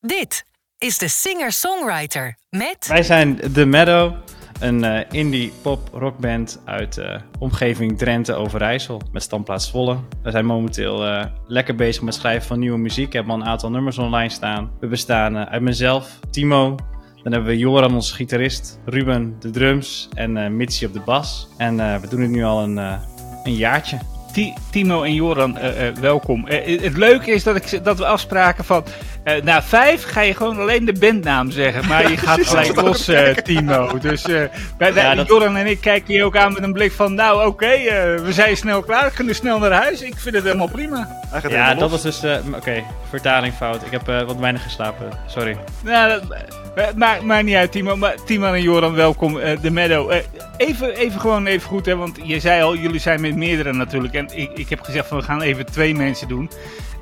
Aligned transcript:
Dit 0.00 0.44
is 0.78 0.98
de 0.98 1.08
singer-songwriter 1.08 2.36
met 2.50 2.86
Wij 2.88 3.02
zijn 3.02 3.40
The 3.52 3.64
Meadow, 3.64 4.12
een 4.60 4.84
eh, 4.84 5.04
indie 5.10 5.52
pop 5.62 5.88
rockband 5.92 6.60
uit 6.64 6.94
de 6.94 7.20
omgeving 7.38 7.98
Drenthe 7.98 8.34
Overijssel 8.34 9.00
met 9.12 9.22
standplaats 9.22 9.66
Zwolle. 9.68 9.96
We 10.22 10.30
zijn 10.30 10.46
momenteel 10.46 11.06
eh, 11.06 11.24
lekker 11.46 11.74
bezig 11.74 12.02
met 12.02 12.12
het 12.14 12.22
schrijven 12.22 12.46
van 12.48 12.58
nieuwe 12.58 12.78
muziek. 12.78 13.06
Ik 13.06 13.12
heb 13.12 13.28
al 13.28 13.34
een 13.34 13.44
aantal 13.44 13.70
nummers 13.70 13.98
online 13.98 14.30
staan. 14.32 14.70
We 14.80 14.86
bestaan 14.86 15.36
eh, 15.36 15.42
uit 15.52 15.62
mezelf, 15.62 16.18
Timo. 16.30 16.74
Dan 17.22 17.32
hebben 17.32 17.50
we 17.50 17.58
Joran, 17.58 17.94
onze 17.94 18.14
gitarist, 18.14 18.78
Ruben, 18.84 19.36
de 19.40 19.50
drums 19.50 20.08
en 20.14 20.36
eh 20.36 20.48
Mitsi 20.50 20.86
op 20.86 20.92
de 20.92 21.00
bas. 21.00 21.48
En 21.56 21.80
eh, 21.80 21.96
we 21.96 22.08
doen 22.08 22.20
het 22.20 22.30
nu 22.30 22.44
al 22.44 22.62
een, 22.62 22.78
eh, 22.78 23.00
een 23.44 23.54
jaartje. 23.54 23.98
Ti- 24.32 24.54
Timo 24.70 25.02
en 25.02 25.14
Joran, 25.14 25.56
eh, 25.56 25.88
eh, 25.88 25.94
welkom. 25.96 26.46
Eh, 26.46 26.80
het 26.82 26.96
leuke 26.96 27.30
is 27.30 27.42
dat, 27.42 27.56
ik, 27.56 27.84
dat 27.84 27.98
we 27.98 28.06
afspraken 28.06 28.64
van... 28.64 28.84
eh, 29.36 29.42
na 29.42 29.62
vijf 29.62 30.04
ga 30.04 30.20
je 30.20 30.34
gewoon 30.34 30.58
alleen 30.58 30.84
de 30.84 30.92
bandnaam 30.92 31.50
zeggen. 31.50 31.86
Maar 31.88 32.10
je 32.10 32.16
gaat 32.26 32.46
gelijk 32.46 32.80
los, 32.80 33.08
eh, 33.08 33.34
Timo. 33.34 33.98
Dus 33.98 34.24
eh, 34.24 34.42
Ja, 34.78 35.14
dat- 35.14 35.28
Joran 35.28 35.56
en 35.56 35.66
ik 35.66 35.80
kijken 35.80 36.14
je 36.14 36.24
ook 36.24 36.36
aan 36.36 36.52
met 36.52 36.62
een 36.62 36.72
blik 36.72 36.92
van... 36.92 37.14
Nou, 37.14 37.46
oké, 37.46 37.66
eh, 37.66 38.14
we 38.24 38.32
zijn 38.32 38.56
snel 38.56 38.82
klaar. 38.82 39.04
We 39.04 39.14
kunnen 39.14 39.34
snel 39.34 39.58
naar 39.58 39.70
huis. 39.72 40.02
Ik 40.02 40.14
vind 40.16 40.34
het 40.34 40.44
helemaal 40.44 40.68
prima. 40.68 41.08
Ja, 41.32 41.40
helemaal 41.48 41.76
dat 41.78 41.90
was 41.90 42.02
dus... 42.02 42.22
eh, 42.22 42.36
Oké, 42.54 42.82
vertaling 43.08 43.54
fout. 43.54 43.82
Ik 43.84 43.90
heb 43.90 44.06
wat 44.26 44.36
weinig 44.36 44.62
geslapen, 44.62 45.08
sorry. 45.26 45.56
Nou, 45.84 46.20
dat, 46.74 46.94
maakt, 46.96 47.22
maakt 47.22 47.44
niet 47.44 47.54
uit, 47.54 47.72
Timo. 47.72 47.96
Maar 47.96 48.14
Timo 48.24 48.52
en 48.52 48.62
Joran, 48.62 48.94
welkom. 48.94 49.38
eh, 49.38 49.56
de 49.60 49.70
Meadow. 49.70 50.10
Eh, 50.10 50.18
even, 50.56 50.94
even 50.96 51.20
gewoon 51.20 51.46
even 51.46 51.68
goed, 51.68 51.86
hè. 51.86 51.96
Want 51.96 52.18
je 52.22 52.40
zei 52.40 52.62
al, 52.62 52.76
jullie 52.76 53.00
zijn 53.00 53.20
met 53.20 53.36
meerdere 53.36 53.72
natuurlijk. 53.72 54.14
En 54.14 54.28
ik, 54.34 54.50
ik 54.54 54.68
heb 54.68 54.80
gezegd 54.80 55.06
van, 55.08 55.18
we 55.18 55.24
gaan 55.24 55.42
even 55.42 55.66
twee 55.66 55.94
mensen 55.94 56.28
doen. 56.28 56.50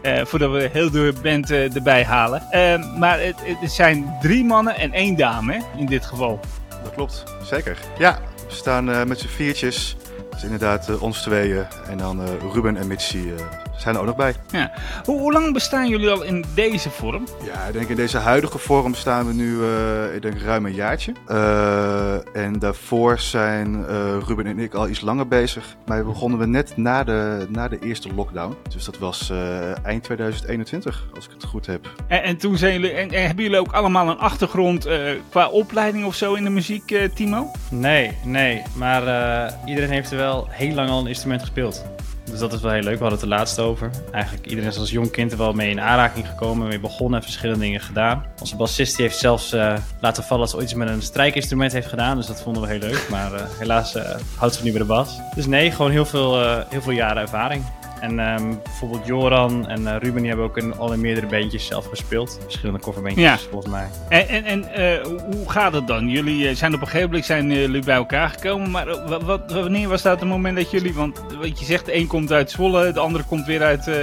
Eh, 0.06 0.24
voordat 0.24 0.50
we 0.50 0.70
heel 0.72 0.90
de 0.90 1.12
band 1.22 1.50
eh, 1.50 1.74
erbij 1.74 2.04
halen. 2.04 2.42
Eh, 2.50 2.98
maar 2.98 3.20
het, 3.20 3.36
zijn 3.62 4.16
drie 4.20 4.44
mannen 4.44 4.76
en 4.76 4.92
één 4.92 5.16
dame, 5.16 5.62
in 5.76 5.86
dit 5.86 6.04
geval. 6.04 6.40
Dat 6.82 6.94
klopt, 6.94 7.24
zeker. 7.42 7.78
Ja, 7.98 8.18
we 8.48 8.54
staan 8.54 8.90
eh, 8.90 9.04
met 9.04 9.18
z'n 9.18 9.28
viertjes. 9.28 9.96
Dus 10.30 10.42
inderdaad 10.42 10.98
ons 10.98 11.22
tweeën. 11.22 11.66
En 11.88 11.98
dan 11.98 12.20
Ruben 12.52 12.76
en 12.76 12.86
Mitsi 12.86 13.32
zijn 13.78 13.94
er 13.94 14.00
ook 14.00 14.06
nog 14.06 14.16
bij. 14.16 14.34
Ja. 14.50 14.72
Hoe, 15.04 15.18
hoe 15.18 15.32
lang 15.32 15.52
bestaan 15.52 15.88
jullie 15.88 16.10
al 16.10 16.22
in 16.22 16.44
deze 16.54 16.90
vorm? 16.90 17.26
Ja, 17.44 17.66
ik 17.66 17.72
denk 17.72 17.88
in 17.88 17.96
deze 17.96 18.18
huidige 18.18 18.58
vorm 18.58 18.94
staan 18.94 19.26
we 19.26 19.32
nu 19.32 19.62
eh, 19.62 20.14
ik 20.14 20.22
denk 20.22 20.40
ruim 20.40 20.66
een 20.66 20.74
jaartje. 20.74 21.12
Eh, 21.26 22.36
en 22.36 22.58
daarvoor 22.58 23.18
zijn 23.18 23.86
eh, 23.86 24.16
Ruben 24.26 24.46
en 24.46 24.58
ik 24.58 24.74
al 24.74 24.88
iets 24.88 25.00
langer 25.00 25.28
bezig. 25.28 25.76
Maar 25.86 26.04
begonnen 26.04 26.38
we 26.38 26.46
net 26.46 26.76
na 26.76 27.04
de, 27.04 27.46
na 27.48 27.68
de 27.68 27.78
eerste 27.78 28.14
lockdown. 28.14 28.56
Dus 28.68 28.84
dat 28.84 28.98
was 28.98 29.30
eh, 29.30 29.84
eind 29.84 30.02
2021, 30.02 31.08
als 31.14 31.24
ik 31.24 31.30
het 31.30 31.44
goed 31.44 31.66
heb. 31.66 31.92
En, 32.06 32.22
en 32.22 32.36
toen 32.36 32.56
zijn 32.56 32.72
jullie, 32.72 32.90
en, 32.90 33.10
en 33.10 33.26
hebben 33.26 33.44
jullie 33.44 33.60
ook 33.60 33.72
allemaal 33.72 34.08
een 34.08 34.18
achtergrond 34.18 34.86
eh, 34.86 34.98
qua 35.30 35.48
opleiding 35.48 36.04
of 36.04 36.14
zo 36.14 36.34
in 36.34 36.44
de 36.44 36.50
muziek, 36.50 36.90
eh, 36.90 37.08
Timo? 37.14 37.50
Nee, 37.70 38.12
nee. 38.24 38.62
Maar 38.74 39.06
eh, 39.06 39.52
iedereen 39.66 39.90
heeft 39.90 40.10
er 40.10 40.16
wel 40.16 40.46
heel 40.50 40.74
lang 40.74 40.90
al 40.90 41.00
een 41.00 41.06
instrument 41.06 41.40
gespeeld. 41.40 41.84
Dus 42.30 42.38
dat 42.38 42.52
is 42.52 42.60
wel 42.60 42.72
heel 42.72 42.82
leuk. 42.82 42.98
We 42.98 43.04
hadden 43.04 43.18
het 43.18 43.28
er 43.28 43.36
laatst 43.36 43.58
over. 43.58 43.90
Eigenlijk 44.10 44.46
iedereen 44.46 44.70
is 44.70 44.78
als 44.78 44.90
jong 44.90 45.10
kind 45.10 45.32
er 45.32 45.38
wel 45.38 45.52
mee 45.52 45.70
in 45.70 45.80
aanraking 45.80 46.28
gekomen. 46.28 46.68
Mee 46.68 46.80
begonnen 46.80 47.18
en 47.18 47.24
verschillende 47.24 47.60
dingen 47.60 47.80
gedaan. 47.80 48.24
Onze 48.40 48.56
bassist 48.56 48.96
heeft 48.96 49.18
zelfs 49.18 49.52
eh, 49.52 49.76
laten 50.00 50.22
vallen 50.22 50.42
dat 50.42 50.50
ze 50.50 50.56
ooit 50.56 50.64
iets 50.64 50.74
met 50.74 50.88
een 50.88 51.02
strijkinstrument 51.02 51.72
heeft 51.72 51.88
gedaan. 51.88 52.16
Dus 52.16 52.26
dat 52.26 52.42
vonden 52.42 52.62
we 52.62 52.68
heel 52.68 52.78
leuk. 52.78 53.06
Maar 53.10 53.32
eh, 53.32 53.44
helaas 53.58 53.94
eh, 53.94 54.16
houdt 54.36 54.54
ze 54.54 54.62
niet 54.62 54.72
bij 54.72 54.82
de 54.82 54.88
bas. 54.88 55.18
Dus 55.34 55.46
nee, 55.46 55.70
gewoon 55.70 55.90
heel 55.90 56.06
veel, 56.06 56.40
heel 56.68 56.82
veel 56.82 56.92
jaren 56.92 57.22
ervaring. 57.22 57.64
En 58.06 58.18
ehm, 58.20 58.54
bijvoorbeeld 58.62 59.06
Joran 59.06 59.68
en 59.68 59.86
eh, 59.86 59.96
Ruben 59.98 60.18
die 60.20 60.26
hebben 60.28 60.46
ook 60.46 60.56
in, 60.56 60.76
al 60.78 60.92
in 60.92 61.00
meerdere 61.00 61.26
bandjes 61.26 61.66
zelf 61.66 61.86
gespeeld. 61.86 62.38
Verschillende 62.42 62.80
coverbandjes 62.80 63.24
Ja. 63.24 63.36
volgens 63.50 63.72
mij. 63.72 63.86
En, 64.08 64.28
en, 64.28 64.44
en 64.44 64.72
eh, 64.72 65.04
hoe- 65.04 65.50
gaat 65.50 65.72
het 65.72 65.86
dan? 65.86 66.08
Jullie 66.08 66.48
eh, 66.48 66.54
zijn 66.54 66.74
op 66.74 66.80
een 66.80 66.86
gegeven 66.86 67.06
moment 67.08 67.26
zijn, 67.26 67.50
eh, 67.50 67.60
jullie 67.60 67.84
bij 67.84 67.94
elkaar 67.96 68.28
gekomen, 68.28 68.70
maar 68.70 68.86
wa- 69.08 69.20
wat, 69.24 69.52
wanneer 69.52 69.88
was 69.88 70.02
dat 70.02 70.20
het 70.20 70.28
moment 70.28 70.56
dat 70.56 70.70
jullie, 70.70 70.94
want 70.94 71.20
wat 71.40 71.58
je 71.58 71.64
zegt, 71.64 71.86
de 71.86 71.94
een 71.96 72.06
komt 72.06 72.32
uit 72.32 72.50
Zwolle, 72.50 72.92
de 72.92 73.00
andere 73.00 73.24
komt 73.24 73.46
weer 73.46 73.62
uit, 73.62 73.88
eh, 73.88 73.94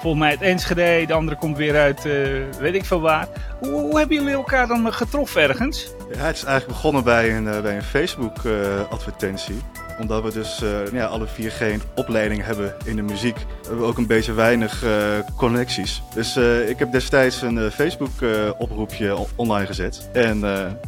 volgens 0.00 0.22
mij 0.22 0.30
uit 0.30 0.40
Enschede, 0.42 1.06
de 1.06 1.12
andere 1.12 1.36
komt 1.36 1.56
weer 1.56 1.76
uit, 1.76 2.04
eh, 2.06 2.12
weet 2.60 2.74
ik 2.74 2.84
veel 2.84 3.00
waar. 3.00 3.28
Hoe, 3.60 3.70
hoe 3.70 3.98
hebben 3.98 4.16
jullie 4.16 4.32
elkaar 4.34 4.66
dan 4.66 4.92
getroffen 4.92 5.42
ergens? 5.42 5.90
Ja, 6.14 6.18
het 6.18 6.36
is 6.36 6.44
eigenlijk 6.44 6.66
begonnen 6.66 7.04
bij 7.04 7.36
een, 7.36 7.62
bij 7.62 7.76
een 7.76 7.82
Facebook-advertentie. 7.82 9.60
Omdat 10.00 10.22
we 10.22 10.32
dus 10.32 10.62
eh, 10.62 10.92
ja, 10.92 11.04
alle 11.06 11.26
vier 11.26 11.50
geen 11.50 11.82
opleiding 11.94 12.44
hebben 12.44 12.74
in 12.84 12.96
de 12.96 13.02
muziek, 13.02 13.36
hebben 13.62 13.80
we 13.80 13.86
ook 13.86 13.98
een 13.98 14.06
beetje 14.06 14.32
weinig 14.32 14.84
eh, 14.84 14.90
connecties. 15.36 16.02
Dus 16.14 16.36
eh, 16.36 16.68
ik 16.68 16.78
heb 16.78 16.92
destijds 16.92 17.42
een 17.42 17.70
Facebook-oproepje 17.70 19.16
online 19.36 19.66
gezet. 19.66 20.08
En 20.12 20.38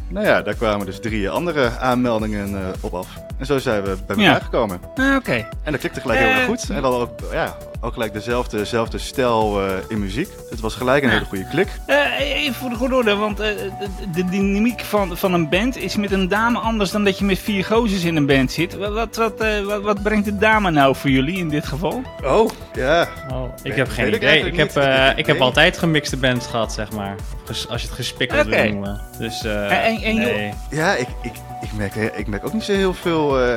nou 0.07 0.25
ja, 0.25 0.41
daar 0.41 0.53
kwamen 0.55 0.85
dus 0.85 0.99
drie 0.99 1.29
andere 1.29 1.69
aanmeldingen 1.79 2.73
op 2.81 2.93
af. 2.93 3.07
En 3.37 3.45
zo 3.45 3.59
zijn 3.59 3.83
we 3.83 3.95
bij 4.07 4.15
Ja. 4.15 4.23
elkaar 4.27 4.41
gekomen. 4.43 4.79
Ah, 4.95 5.15
Oké. 5.15 5.47
En 5.63 5.71
dat 5.71 5.79
klikte 5.79 6.01
gelijk 6.01 6.19
heel 6.19 6.29
erg 6.29 6.45
goed. 6.45 6.69
En 6.69 6.83
hadden 6.83 6.99
ook, 7.01 7.19
ja, 7.31 7.57
ook 7.85 7.93
gelijk 7.93 8.13
dezelfde, 8.13 8.57
dezelfde 8.57 8.97
stijl 8.97 9.61
eh, 9.61 9.73
in 9.87 9.99
muziek. 9.99 10.27
Dus 10.27 10.49
het 10.49 10.59
was 10.59 10.75
gelijk 10.75 11.03
een 11.03 11.09
Ja. 11.09 11.15
hele 11.15 11.27
goede 11.27 11.47
klik. 11.51 11.67
Eh, 11.85 12.19
even 12.19 12.53
voor 12.53 12.69
de 12.69 12.75
goede 12.75 12.95
orde, 12.95 13.15
want 13.15 13.39
eh, 13.39 13.47
de, 13.57 13.87
de 14.11 14.25
dynamiek 14.29 14.79
van, 14.81 15.17
van 15.17 15.33
een 15.33 15.49
band 15.49 15.77
is 15.77 15.95
met 15.95 16.11
een 16.11 16.27
dame 16.27 16.57
anders 16.59 16.91
dan 16.91 17.03
dat 17.03 17.17
je 17.19 17.25
met 17.25 17.39
vier 17.39 17.65
gozers 17.65 18.03
in 18.03 18.15
een 18.15 18.25
band 18.25 18.51
zit. 18.51 18.77
Wat, 18.77 18.93
wat, 18.93 19.15
wat, 19.15 19.39
eh, 19.39 19.59
wat, 19.61 19.81
wat 19.81 20.03
brengt 20.03 20.25
de 20.25 20.37
dame 20.37 20.71
nou 20.71 20.95
voor 20.95 21.09
jullie 21.09 21.37
in 21.37 21.49
dit 21.49 21.65
geval? 21.65 22.01
Oh, 22.23 22.49
ja. 22.73 23.07
Oh, 23.31 23.43
ik 23.57 23.63
Nee, 23.63 23.73
heb 23.77 23.89
geen 23.89 24.07
ik 24.07 24.15
idee. 24.15 24.45
Ik 24.45 24.55
heb, 24.55 24.75
eh, 24.75 25.09
Ik- 25.15 25.25
heb 25.25 25.39
altijd 25.41 25.77
gemixte 25.77 26.17
bands 26.17 26.47
gehad, 26.47 26.73
zeg 26.73 26.91
maar. 26.91 27.15
Als 27.47 27.81
je 27.81 27.87
het 27.87 27.95
gespikkeld 27.95 28.45
Oké. 28.45 28.61
wil 28.61 28.71
noemen. 28.71 29.01
Dus, 29.19 29.43
eh 29.43 29.63
En- 29.63 29.83
en- 29.95 30.01
en 30.01 30.15
joh- 30.15 30.23
nee. 30.25 30.53
Ja, 30.69 30.95
ik, 30.95 31.07
ik, 31.21 31.31
ik, 31.61 31.69
merk, 31.77 31.95
ik 31.95 32.27
merk 32.27 32.45
ook 32.45 32.53
niet 32.53 32.63
zo 32.63 32.71
heel 32.73 32.93
veel, 32.93 33.39
eh, 33.41 33.53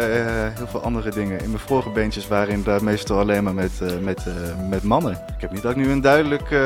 heel 0.56 0.66
veel 0.66 0.82
andere 0.82 1.10
dingen. 1.10 1.40
In 1.42 1.50
mijn 1.50 1.62
vorige 1.66 1.88
bandjes 1.88 2.28
waren 2.28 2.48
inderdaad 2.48 2.82
meestal 2.82 3.18
alleen 3.18 3.44
maar 3.44 3.54
met, 3.54 3.70
eh, 3.82 3.88
met, 4.24 4.34
eh, 4.36 4.68
met 4.68 4.82
mannen. 4.82 5.12
Ik 5.12 5.40
heb 5.40 5.52
niet 5.52 5.62
dat 5.62 5.70
ik 5.70 5.76
nu 5.76 5.90
een 5.90 6.00
duidelijk 6.00 6.50
eh, 6.50 6.60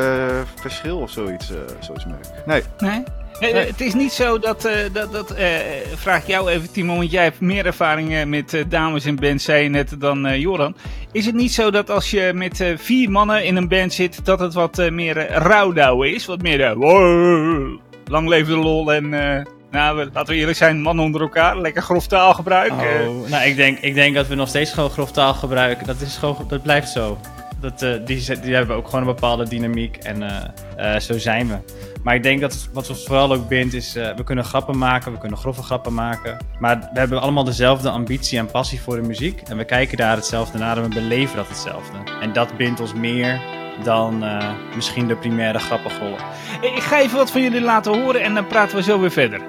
verschil 0.60 0.98
of 0.98 1.10
zoiets, 1.10 1.50
eh, 1.50 1.56
zoiets 1.80 2.04
merk. 2.06 2.26
Nee, 2.46 2.62
Nee? 2.78 3.02
Eh, 3.40 3.52
Nee. 3.54 3.66
Het 3.66 3.80
is 3.80 3.94
niet 3.94 4.12
zo 4.12 4.38
dat, 4.38 4.64
eh, 4.64 4.74
dat, 4.92 5.12
dat 5.12 5.30
eh, 5.30 5.46
vraag 5.94 6.20
ik 6.22 6.26
jou 6.26 6.50
even 6.50 6.72
Timo, 6.72 6.96
want 6.96 7.10
jij 7.10 7.22
hebt 7.22 7.40
meer 7.40 7.66
ervaring 7.66 8.14
eh, 8.14 8.24
met 8.26 8.64
dames 8.68 9.06
in 9.06 9.16
bands, 9.16 9.44
zei 9.44 9.62
je 9.62 9.68
net, 9.68 9.94
dan 10.00 10.26
eh, 10.26 10.40
Joran. 10.40 10.76
Is 11.12 11.26
het 11.26 11.34
niet 11.34 11.52
zo 11.52 11.70
dat 11.70 11.90
als 11.90 12.10
je 12.10 12.30
met 12.34 12.60
eh, 12.60 12.68
vier 12.76 13.10
mannen 13.10 13.44
in 13.44 13.56
een 13.56 13.68
band 13.68 13.92
zit, 13.92 14.24
dat 14.24 14.40
het 14.40 14.54
wat 14.54 14.78
eh, 14.78 14.90
meer 14.90 15.16
uh, 15.30 15.36
rouwdouwen 15.36 16.14
is? 16.14 16.26
Wat 16.26 16.42
meer 16.42 16.74
wow, 16.76 17.78
lang 18.06 18.28
leven 18.28 18.54
de 18.54 18.60
lol 18.60 18.92
en, 18.92 19.14
eh, 19.14 19.44
nou, 19.70 19.96
we- 19.96 20.10
laten 20.12 20.34
we 20.34 20.40
eerlijk 20.40 20.58
zijn, 20.58 20.80
mannen 20.82 21.04
onder 21.04 21.20
elkaar, 21.20 21.58
lekker 21.60 21.82
grof 21.82 22.06
taalgebruik. 22.06 22.70
eh. 22.70 23.08
Oh, 23.08 23.28
nou, 23.28 23.44
ik 23.44 23.56
denk, 23.56 23.78
ik 23.78 23.94
denk 23.94 24.14
dat 24.14 24.26
we 24.26 24.34
nog 24.34 24.48
steeds 24.48 24.72
gewoon 24.72 24.90
grof 24.90 25.12
taal 25.12 25.34
gebruiken. 25.34 25.86
Dat, 25.86 26.00
is 26.00 26.16
gewoon, 26.16 26.44
dat 26.48 26.62
blijft 26.62 26.88
zo. 26.88 27.18
Dat, 27.62 27.82
eh, 27.82 27.92
die, 28.04 28.40
die 28.40 28.54
hebben 28.54 28.76
ook 28.76 28.84
gewoon 28.84 29.00
een 29.00 29.14
bepaalde 29.14 29.48
dynamiek 29.48 29.96
en 29.96 30.22
eh, 30.22 30.94
eh, 30.94 31.00
zo 31.00 31.18
zijn 31.18 31.48
we. 31.48 31.58
Maar 32.02 32.14
ik 32.14 32.22
denk 32.22 32.40
dat 32.40 32.68
wat 32.72 32.88
ons 32.88 33.04
vooral 33.04 33.32
ook 33.32 33.48
bindt 33.48 33.74
is, 33.74 33.96
eh, 33.96 34.16
we 34.16 34.24
kunnen 34.24 34.44
grappen 34.44 34.78
maken, 34.78 35.12
we 35.12 35.18
kunnen 35.18 35.38
grove 35.38 35.62
grappen 35.62 35.94
maken. 35.94 36.36
Maar 36.58 36.78
we 36.92 36.98
hebben 36.98 37.20
allemaal 37.20 37.44
dezelfde 37.44 37.90
ambitie 37.90 38.38
en 38.38 38.46
passie 38.46 38.80
voor 38.80 38.96
de 38.96 39.02
muziek. 39.02 39.40
En 39.40 39.56
we 39.56 39.64
kijken 39.64 39.96
daar 39.96 40.16
hetzelfde 40.16 40.58
naar 40.58 40.76
en 40.76 40.82
we 40.82 40.88
beleven 40.88 41.36
dat 41.36 41.48
hetzelfde. 41.48 41.98
En 42.20 42.32
dat 42.32 42.56
bindt 42.56 42.80
ons 42.80 42.94
meer 42.94 43.40
dan 43.84 44.24
eh, 44.24 44.48
misschien 44.74 45.06
de 45.06 45.16
primaire 45.16 45.58
grappengollen. 45.58 46.18
Ik 46.60 46.82
ga 46.82 47.00
even 47.00 47.16
wat 47.16 47.30
van 47.30 47.42
jullie 47.42 47.60
laten 47.60 48.00
horen 48.00 48.22
en 48.22 48.34
dan 48.34 48.46
praten 48.46 48.76
we 48.76 48.82
zo 48.82 49.00
weer 49.00 49.10
verder. 49.10 49.40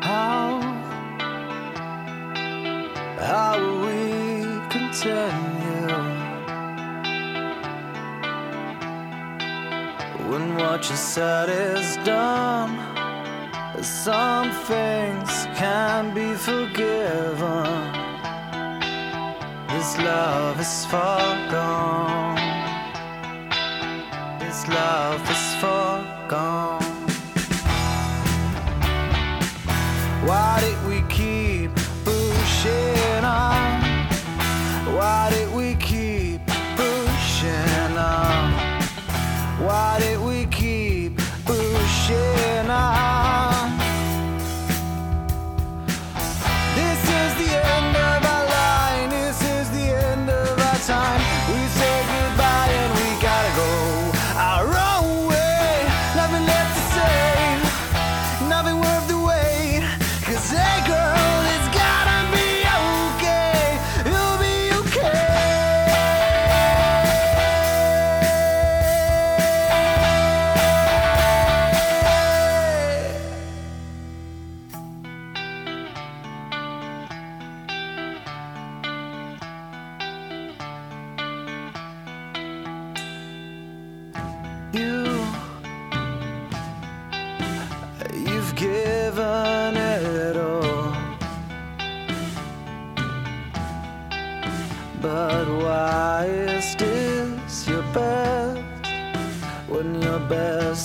How, 0.00 0.62
how 3.18 3.84
we 3.84 4.60
continue 4.68 5.51
when 10.32 10.56
what 10.56 10.88
you 10.88 10.96
said 10.96 11.50
is 11.50 11.98
done? 12.06 12.72
Some 13.82 14.50
things 14.72 15.30
can 15.60 16.14
be 16.14 16.28
forgiven. 16.48 17.68
This 19.68 19.98
love 19.98 20.58
is 20.58 20.86
far 20.86 21.34
gone. 21.50 22.36
This 24.40 24.66
love 24.68 25.22
is 25.36 25.44
far 25.60 26.00
gone. 26.28 26.71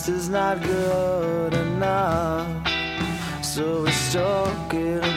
Is 0.09 0.30
not 0.30 0.62
good 0.62 1.54
enough. 1.54 2.48
So 3.44 3.81
we're 3.83 3.92
stuck 3.92 4.74
in 4.74 5.16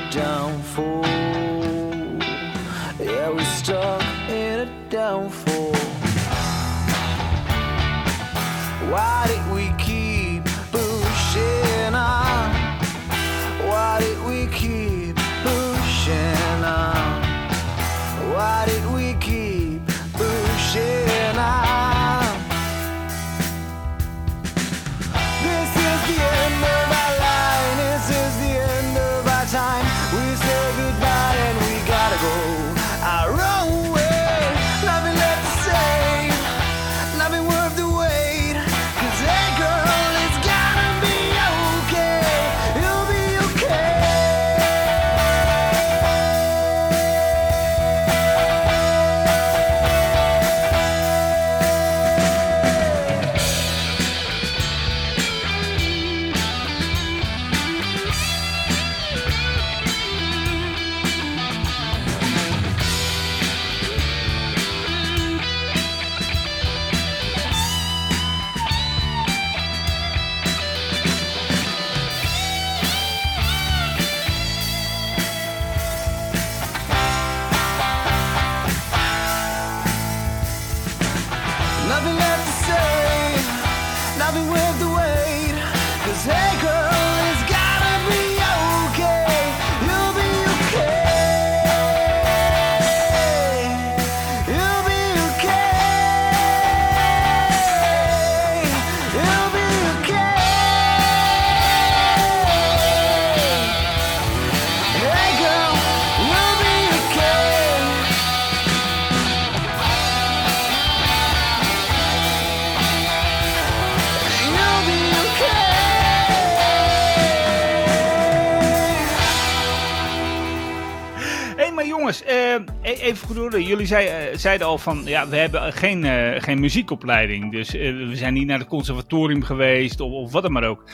even 123.00 123.28
goed. 123.28 123.66
Jullie 123.66 123.86
zei, 123.86 124.06
eh, 124.06 124.38
zeiden 124.38 124.66
al 124.66 124.78
van, 124.78 125.02
ja, 125.04 125.28
we 125.28 125.36
hebben 125.36 125.72
geen, 125.72 126.04
eh, 126.04 126.42
geen 126.42 126.60
muziekopleiding. 126.60 127.52
Dus 127.52 127.74
eh, 127.74 127.80
we 128.08 128.16
zijn 128.16 128.34
niet 128.34 128.46
naar 128.46 128.58
het 128.58 128.68
conservatorium 128.68 129.42
geweest 129.42 130.00
of, 130.00 130.12
of 130.12 130.32
wat 130.32 130.42
dan 130.42 130.52
maar 130.52 130.64
ook. 130.64 130.84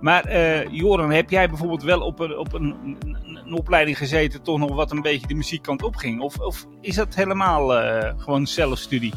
Maar 0.00 0.24
eh, 0.24 0.70
Joran, 0.70 1.10
heb 1.10 1.30
jij 1.30 1.48
bijvoorbeeld 1.48 1.82
wel 1.82 2.00
op, 2.00 2.18
een, 2.18 2.38
op 2.38 2.52
een, 2.52 2.96
een, 3.44 3.52
opleiding 3.52 3.98
gezeten, 3.98 4.42
toch 4.42 4.58
nog 4.58 4.74
wat 4.74 4.90
een 4.90 5.02
beetje 5.02 5.26
de 5.26 5.34
muziekkant 5.34 5.82
opging? 5.82 6.20
Of, 6.20 6.38
of 6.38 6.66
is 6.80 6.94
dat 6.94 7.14
helemaal 7.14 7.68
gewoon 8.16 8.46
zelfstudie? 8.46 9.12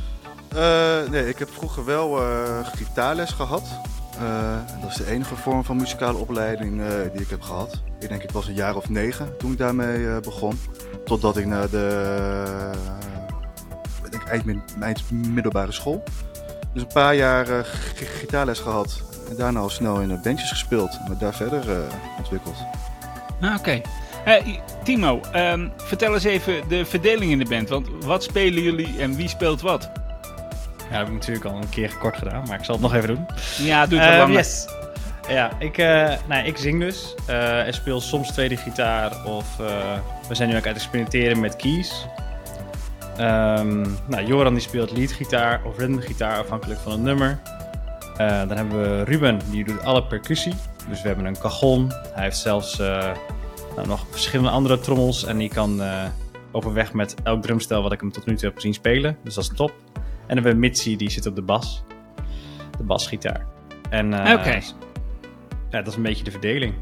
Nee, 1.10 1.28
ik 1.28 1.40
heb 1.40 1.50
vroeger 1.50 1.86
wel 1.86 2.20
gitaarles 2.76 3.32
gehad. 3.32 3.80
Eh, 4.20 4.82
dat 4.82 4.90
is 4.90 4.96
de 4.96 5.06
enige 5.06 5.36
vorm 5.36 5.64
van 5.64 5.78
muzikale 5.78 6.18
opleiding 6.18 6.82
die 7.14 7.22
ik 7.22 7.30
heb 7.30 7.42
gehad. 7.42 7.82
Ik 8.00 8.10
denk 8.10 8.24
ik 8.24 8.32
was 8.32 8.48
een 8.48 8.54
jaar 8.54 8.76
of 8.76 8.90
negen 8.90 9.38
toen 9.38 9.52
ik 9.52 9.58
daarmee 9.58 10.20
begon. 10.20 10.60
Totdat 11.10 11.38
ik 11.38 11.46
naar 11.46 11.70
de 11.70 11.88
eh, 12.74 14.06
ik 14.06 14.12
denk 14.12 14.24
eind, 14.24 14.64
eind 14.82 15.12
middelbare 15.12 15.72
school. 15.72 16.04
Dus 16.74 16.82
een 16.82 16.88
paar 16.94 17.16
jaar 17.16 17.50
eh, 17.50 17.66
gitaarles 18.20 18.60
gehad. 18.60 19.02
En 19.30 19.36
daarna 19.36 19.60
al 19.60 19.70
snel 19.70 20.00
in 20.00 20.12
eh, 20.12 20.22
bandjes 20.22 20.50
gespeeld. 20.50 20.98
En 21.04 21.06
me 21.10 21.18
daar 21.18 21.34
verder 21.34 21.72
eh, 21.72 21.78
ontwikkeld. 22.18 22.56
Ah, 23.42 23.56
Oké. 23.58 23.82
Timo, 24.84 25.22
ehm, 25.32 25.68
vertel 25.78 26.14
eens 26.14 26.24
even 26.24 26.54
de 26.68 26.86
verdeling 26.86 27.32
in 27.32 27.38
de 27.40 27.46
band. 27.46 27.70
Want 27.70 27.88
wat 28.06 28.24
spelen 28.24 28.64
jullie 28.64 29.00
en 29.02 29.16
wie 29.16 29.28
speelt 29.30 29.62
wat? 29.62 29.82
Ja, 29.84 30.88
dat 30.90 30.98
heb 30.98 31.08
ik 31.08 31.14
natuurlijk 31.14 31.46
al 31.46 31.56
een 31.56 31.70
keer 31.70 31.96
kort 32.00 32.18
gedaan, 32.18 32.44
maar 32.48 32.58
ik 32.60 32.66
zal 32.66 32.76
het 32.76 32.84
nog 32.84 32.94
even 32.94 33.08
doen. 33.08 33.26
Ja, 33.58 33.86
doe 33.86 34.00
het 34.00 34.08
wel 34.08 34.18
Ehm, 34.18 34.20
langer. 34.22 34.36
yes. 34.36 34.68
Ja, 35.30 35.52
ik, 35.60 35.78
eh, 35.78 36.14
nou, 36.28 36.46
ik 36.46 36.58
zing 36.58 36.80
dus. 36.80 37.16
eh, 37.28 37.68
en 37.68 37.74
speel 37.74 38.02
soms 38.02 38.32
tweede 38.32 38.58
gitaar 38.58 39.26
of 39.26 39.60
eh, 39.60 39.98
we 40.28 40.36
zijn 40.36 40.50
nu 40.50 40.56
ook 40.56 40.62
aan 40.62 40.68
het 40.68 40.78
experimenteren 40.78 41.40
met 41.40 41.56
keys. 41.56 42.06
Ehm, 43.18 43.86
nou, 44.08 44.26
Joran 44.26 44.54
die 44.54 44.62
speelt 44.62 44.92
leadgitaar 44.92 45.62
of 45.64 45.78
rhythmgitaar 45.78 46.38
afhankelijk 46.38 46.80
van 46.80 46.92
het 46.92 47.02
nummer. 47.02 47.40
Dan 48.18 48.58
hebben 48.58 48.82
we 48.82 49.04
Ruben, 49.04 49.40
die 49.52 49.64
doet 49.64 49.84
alle 49.84 50.04
percussie. 50.04 50.54
Dus 50.90 51.02
we 51.02 51.08
hebben 51.08 51.26
een 51.26 51.40
cajon. 51.40 51.92
Hij 52.14 52.24
heeft 52.24 52.38
zelfs 52.38 52.78
nou, 52.78 53.88
nog 53.88 54.06
verschillende 54.10 54.52
andere 54.52 54.80
trommels. 54.80 55.26
En 55.26 55.38
die 55.38 55.50
kan 55.50 55.82
overweg 56.52 56.94
met 56.94 57.16
elk 57.24 57.42
drumstel 57.42 57.82
wat 57.82 57.92
ik 57.92 58.00
hem 58.00 58.12
tot 58.12 58.26
nu 58.26 58.36
toe 58.36 58.46
heb 58.48 58.56
gezien 58.56 58.74
spelen. 58.74 59.18
Dus 59.24 59.34
dat 59.34 59.44
is 59.44 59.52
top. 59.56 59.74
En 59.94 60.02
dan 60.36 60.36
hebben 60.36 60.54
we 60.54 60.60
Mitzi, 60.60 60.96
die 60.96 61.10
zit 61.10 61.26
op 61.26 61.36
de 61.36 61.42
bas. 61.42 61.84
De 62.78 62.84
basgitaar. 62.84 63.46
En 63.90 64.34
Oké. 64.34 64.60
Ja, 65.70 65.78
dat 65.78 65.88
is 65.88 65.96
een 65.96 66.02
beetje 66.02 66.24
de 66.24 66.32
verdeling. 66.32 66.74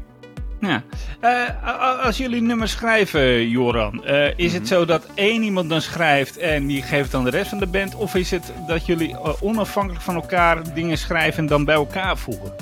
Ja. 0.60 0.82
Eh, 1.20 2.04
als 2.04 2.16
jullie 2.16 2.42
nummers 2.42 2.72
schrijven, 2.72 3.48
Joran, 3.48 4.04
eh, 4.04 4.38
is 4.38 4.52
het 4.52 4.68
zo 4.68 4.84
dat 4.84 5.06
één 5.14 5.42
iemand 5.42 5.68
dan 5.68 5.80
schrijft 5.80 6.36
en 6.36 6.66
die 6.66 6.82
geeft 6.82 7.10
dan 7.10 7.24
de 7.24 7.30
rest 7.30 7.48
van 7.48 7.58
de 7.58 7.66
band? 7.66 7.94
Of 7.94 8.14
is 8.14 8.30
het 8.30 8.52
dat 8.66 8.86
jullie 8.86 9.10
eh, 9.10 9.42
onafhankelijk 9.42 10.02
van 10.04 10.14
elkaar 10.14 10.74
dingen 10.74 10.98
schrijven 10.98 11.38
en 11.38 11.46
dan 11.46 11.64
bij 11.64 11.74
elkaar 11.74 12.18
voegen? 12.18 12.54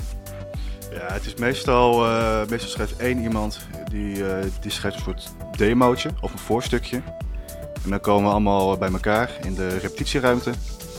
Ja, 0.97 1.13
het 1.13 1.25
is 1.25 1.35
meestal, 1.35 2.05
eh, 2.05 2.39
meestal 2.49 2.69
schrijft 2.69 2.97
één 2.97 3.21
iemand 3.21 3.67
die, 3.89 4.29
eh, 4.29 4.45
die 4.61 4.71
schrijft 4.71 4.97
een 4.97 5.03
soort 5.03 5.31
demootje 5.57 6.09
of 6.21 6.33
een 6.33 6.39
voorstukje. 6.39 7.01
En 7.83 7.89
dan 7.89 7.99
komen 7.99 8.23
we 8.23 8.29
allemaal 8.29 8.77
bij 8.77 8.91
elkaar 8.91 9.29
in 9.43 9.53
de 9.53 9.67
repetitieruimte. 9.67 10.49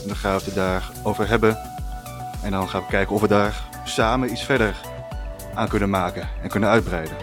En 0.01 0.07
dan 0.07 0.15
gaan 0.15 0.31
we 0.31 0.37
het 0.37 0.47
er 0.47 0.53
daarover 0.53 1.27
hebben. 1.27 1.57
En 2.43 2.51
dan 2.51 2.69
gaan 2.69 2.81
we 2.81 2.87
kijken 2.87 3.15
of 3.15 3.21
we 3.21 3.27
daar 3.27 3.67
samen 3.83 4.31
iets 4.31 4.43
verder 4.43 4.75
aan 5.55 5.67
kunnen 5.67 5.89
maken 5.89 6.29
en 6.41 6.49
kunnen 6.49 6.69
uitbreiden. 6.69 7.15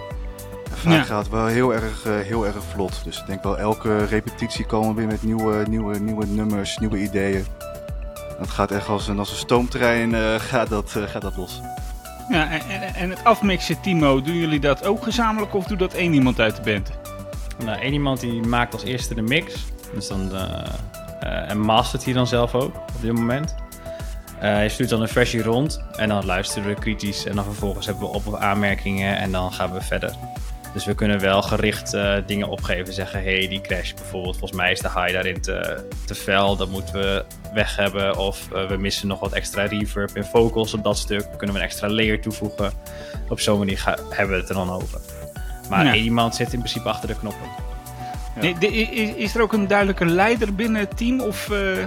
En 0.71 0.77
vaak 0.77 0.93
Ja. 0.93 1.03
gaat 1.03 1.19
het 1.23 1.29
wel 1.33 1.47
heel 1.47 1.75
erg, 1.75 2.05
eh, 2.07 2.13
heel 2.19 2.47
erg 2.47 2.57
vlot. 2.73 3.05
Dus 3.05 3.21
ik 3.21 3.27
denk 3.27 3.43
wel 3.43 3.59
elke 3.59 4.05
repetitie 4.05 4.67
komen 4.67 4.89
we 4.89 4.95
weer 4.95 5.07
met 5.07 5.23
nieuwe, 5.23 5.65
nieuwe, 5.69 5.99
nieuwe 5.99 6.27
nummers, 6.27 6.79
nieuwe 6.79 6.99
ideeën. 6.99 7.47
Dat 8.39 8.49
gaat 8.51 8.71
echt 8.71 8.89
als 8.89 9.09
een, 9.09 9.19
als 9.19 9.31
een 9.31 9.37
stoomtrein 9.37 10.15
eh, 10.15 10.35
gaat, 10.51 10.69
dat, 10.69 10.95
eh, 10.97 11.03
gaat 11.03 11.23
dat 11.23 11.37
los. 11.37 11.61
Ja, 12.29 12.51
en, 12.51 12.61
en, 12.61 12.95
en 12.95 13.11
het 13.11 13.25
afmixen, 13.25 13.81
Timo, 13.81 14.23
doen 14.23 14.35
jullie 14.37 14.61
dat 14.61 14.85
ook 14.87 15.03
gezamenlijk 15.03 15.55
of 15.55 15.65
doet 15.65 15.79
dat 15.79 15.95
één 15.95 16.13
iemand 16.13 16.41
uit 16.41 16.57
de 16.57 16.63
band? 16.63 16.91
Nou, 17.65 17.81
één 17.81 17.93
iemand 17.93 18.21
die 18.21 18.43
maakt 18.43 18.73
als 18.73 18.83
eerste 18.85 19.15
de 19.15 19.23
mix. 19.23 19.65
Dus 19.95 20.09
dan, 20.09 20.35
eh, 20.35 20.67
eh, 21.21 21.51
en 21.51 21.61
mastert 21.61 22.05
hij 22.05 22.13
dan 22.13 22.27
zelf 22.27 22.55
ook 22.55 22.77
op 22.77 23.01
dit 23.01 23.13
moment. 23.13 23.55
Eh, 24.41 24.51
hij 24.51 24.69
stuurt 24.69 24.89
dan 24.91 25.01
een 25.01 25.09
versie 25.09 25.43
rond 25.43 25.83
en 25.97 26.09
dan 26.09 26.25
luisteren 26.27 26.69
we 26.69 26.75
kritisch. 26.75 27.25
En 27.27 27.35
dan 27.35 27.45
vervolgens 27.45 27.87
hebben 27.87 28.05
we 28.05 28.15
op- 28.15 28.27
of 28.27 28.35
aanmerkingen 28.35 29.17
en 29.19 29.33
dan 29.33 29.53
gaan 29.53 29.73
we 29.73 29.81
verder. 29.81 30.15
Dus 30.75 30.85
we 30.85 30.95
kunnen 30.95 31.21
wel 31.21 31.43
gericht 31.43 31.95
eh, 31.95 32.15
dingen 32.27 32.49
opgeven. 32.49 32.93
Zeggen, 32.93 33.23
hey, 33.23 33.49
die 33.49 33.61
crash 33.61 33.93
bijvoorbeeld. 33.95 34.37
Volgens 34.39 34.61
mij 34.61 34.73
is 34.73 34.81
de 34.81 34.91
high 34.95 35.13
daarin 35.13 35.41
te, 35.41 35.85
te 36.07 36.15
fel. 36.15 36.57
Dat 36.57 36.69
moeten 36.69 36.95
we 36.95 37.25
weg 37.55 37.77
hebben. 37.77 38.17
Of 38.17 38.49
eh, 38.53 38.67
we 38.69 38.77
missen 38.77 39.09
nog 39.09 39.21
wat 39.21 39.33
extra 39.33 39.65
reverb 39.65 40.17
en 40.17 40.25
vocals 40.25 40.75
op 40.75 40.85
dat 40.85 40.99
stuk. 40.99 41.27
Kunnen 41.37 41.57
we 41.57 41.61
een 41.63 41.67
extra 41.69 41.89
layer 41.89 42.21
toevoegen. 42.21 42.73
Op 43.29 43.41
zo'n 43.41 43.59
manier 43.59 43.85
hebben 44.11 44.35
we 44.35 44.41
het 44.41 44.49
er 44.51 44.55
dan 44.55 44.71
over. 44.71 45.01
Maar 45.71 45.85
Ja. 45.85 45.93
één 45.93 46.05
iemand 46.05 46.35
zit 46.35 46.53
in 46.53 46.59
principe 46.59 46.89
achter 46.89 47.09
de 47.09 47.17
knoppen. 47.19 47.49
Ja. 48.35 48.41
Nee, 48.41 48.59
de- 48.59 48.67
is 49.17 49.35
er 49.35 49.43
ook 49.43 49.53
een 49.53 49.67
duidelijke 49.67 50.05
leider 50.07 50.55
binnen 50.55 50.81
het 50.81 50.97
team? 50.97 51.21
Of, 51.21 51.51
eh, 51.51 51.83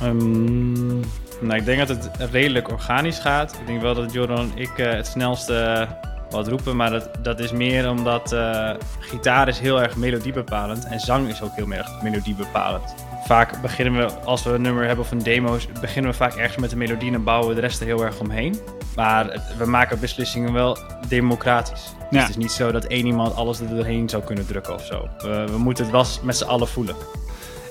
Ehm, 0.00 1.00
Nou, 1.40 1.58
ik 1.58 1.64
denk 1.64 1.78
dat 1.78 1.88
het 1.88 2.10
redelijk 2.30 2.70
organisch 2.70 3.18
gaat. 3.18 3.54
Ik 3.60 3.66
denk 3.66 3.80
wel 3.80 3.94
dat 3.94 4.12
Jordan 4.12 4.38
en 4.38 4.52
ik 4.54 4.78
eh, 4.78 4.92
het 4.92 5.06
snelste 5.06 5.54
eh, 5.54 5.88
wat 6.30 6.48
roepen, 6.48 6.76
maar 6.76 6.90
dat, 6.90 7.08
dat 7.22 7.38
is 7.40 7.52
meer 7.52 7.88
omdat 7.90 8.32
eh, 8.32 8.70
gitaar 9.00 9.48
is 9.48 9.58
heel 9.58 9.82
erg 9.82 9.96
melodiebepalend 9.96 10.84
en 10.84 11.00
zang 11.00 11.28
is 11.28 11.42
ook 11.42 11.54
heel 11.54 11.72
erg 11.72 12.02
melodiebepalend. 12.02 12.94
Vaak 13.26 13.60
beginnen 13.62 13.96
we, 14.06 14.12
als 14.24 14.42
we 14.42 14.50
een 14.50 14.62
nummer 14.62 14.86
hebben 14.86 15.04
of 15.04 15.10
een 15.10 15.22
demo, 15.22 15.58
beginnen 15.80 16.10
we 16.10 16.16
vaak 16.16 16.34
ergens 16.34 16.56
met 16.56 16.70
de 16.70 16.76
melodie 16.76 17.12
en 17.12 17.24
bouwen 17.24 17.48
we 17.48 17.54
de 17.54 17.60
rest 17.60 17.80
er 17.80 17.86
heel 17.86 18.04
erg 18.04 18.20
omheen. 18.20 18.60
Maar 18.96 19.40
we 19.58 19.64
maken 19.64 20.00
beslissingen 20.00 20.52
wel 20.52 20.78
democratisch. 21.08 21.82
Dus 21.98 22.08
Ja. 22.10 22.20
het 22.20 22.28
is 22.28 22.36
niet 22.36 22.52
zo 22.52 22.72
dat 22.72 22.84
één 22.84 23.06
iemand 23.06 23.34
alles 23.34 23.60
er 23.60 23.68
doorheen 23.68 24.08
zou 24.08 24.22
kunnen 24.22 24.46
drukken 24.46 24.74
of 24.74 24.84
zo. 24.84 25.08
We, 25.18 25.44
we 25.50 25.58
moeten 25.58 25.84
het 25.84 25.92
wel 25.92 26.04
met 26.22 26.36
z'n 26.36 26.44
allen 26.44 26.68
voelen. 26.68 26.94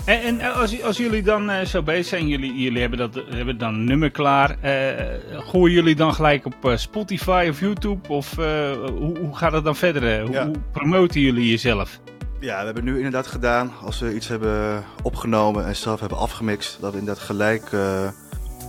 En, 0.09 0.21
en 0.39 0.53
als, 0.53 0.83
als 0.83 0.97
jullie 0.97 1.23
dan 1.23 1.49
eh, 1.49 1.65
zo 1.65 1.83
bezig 1.83 2.05
zijn, 2.05 2.27
jullie, 2.27 2.53
jullie 2.61 2.81
hebben, 2.81 2.99
dat, 2.99 3.23
hebben 3.29 3.57
dan 3.57 3.73
een 3.73 3.83
nummer 3.83 4.11
klaar. 4.11 4.57
eh, 4.61 5.05
gooien 5.31 5.75
jullie 5.75 5.95
dan 5.95 6.13
gelijk 6.13 6.45
op 6.45 6.55
eh, 6.65 6.75
Spotify 6.77 7.47
of 7.49 7.59
YouTube? 7.59 8.09
Of 8.09 8.35
hoe, 8.35 9.17
hoe 9.19 9.35
gaat 9.35 9.51
het 9.51 9.63
dan 9.63 9.75
verder? 9.75 10.21
Hoe, 10.21 10.31
Ja. 10.31 10.45
hoe 10.45 10.55
promoten 10.71 11.21
jullie 11.21 11.49
jezelf? 11.49 11.99
Ja, 12.39 12.59
we 12.59 12.65
hebben 12.65 12.83
nu 12.83 12.95
inderdaad 12.95 13.27
gedaan, 13.27 13.71
als 13.83 13.99
we 13.99 14.15
iets 14.15 14.27
hebben 14.27 14.83
opgenomen 15.03 15.65
en 15.65 15.75
zelf 15.75 15.99
hebben 15.99 16.17
afgemixt, 16.17 16.77
dat 16.81 16.91
we 16.93 16.99
inderdaad 16.99 17.23
gelijk 17.23 17.69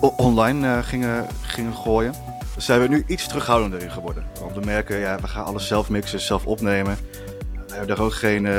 online 0.01 0.83
gingen, 0.83 1.27
gingen 1.43 1.75
gooien. 1.75 2.13
Daar 2.13 2.63
zijn 2.63 2.81
we 2.81 2.89
nu 2.89 3.05
iets 3.07 3.27
terughoudender 3.27 3.83
in 3.83 3.91
geworden. 3.91 4.25
Want 4.41 4.55
we 4.55 4.61
merken, 4.65 4.99
ja, 4.99 5.19
we 5.21 5.29
gaan 5.29 5.45
alles 5.45 5.67
zelf 5.67 5.89
mixen, 5.91 6.21
zelf 6.21 6.47
opnemen. 6.47 6.97
We 7.71 7.77
hebben 7.77 7.97
daar 7.97 8.05
ook 8.05 8.15
geen 8.15 8.47
eh, 8.47 8.55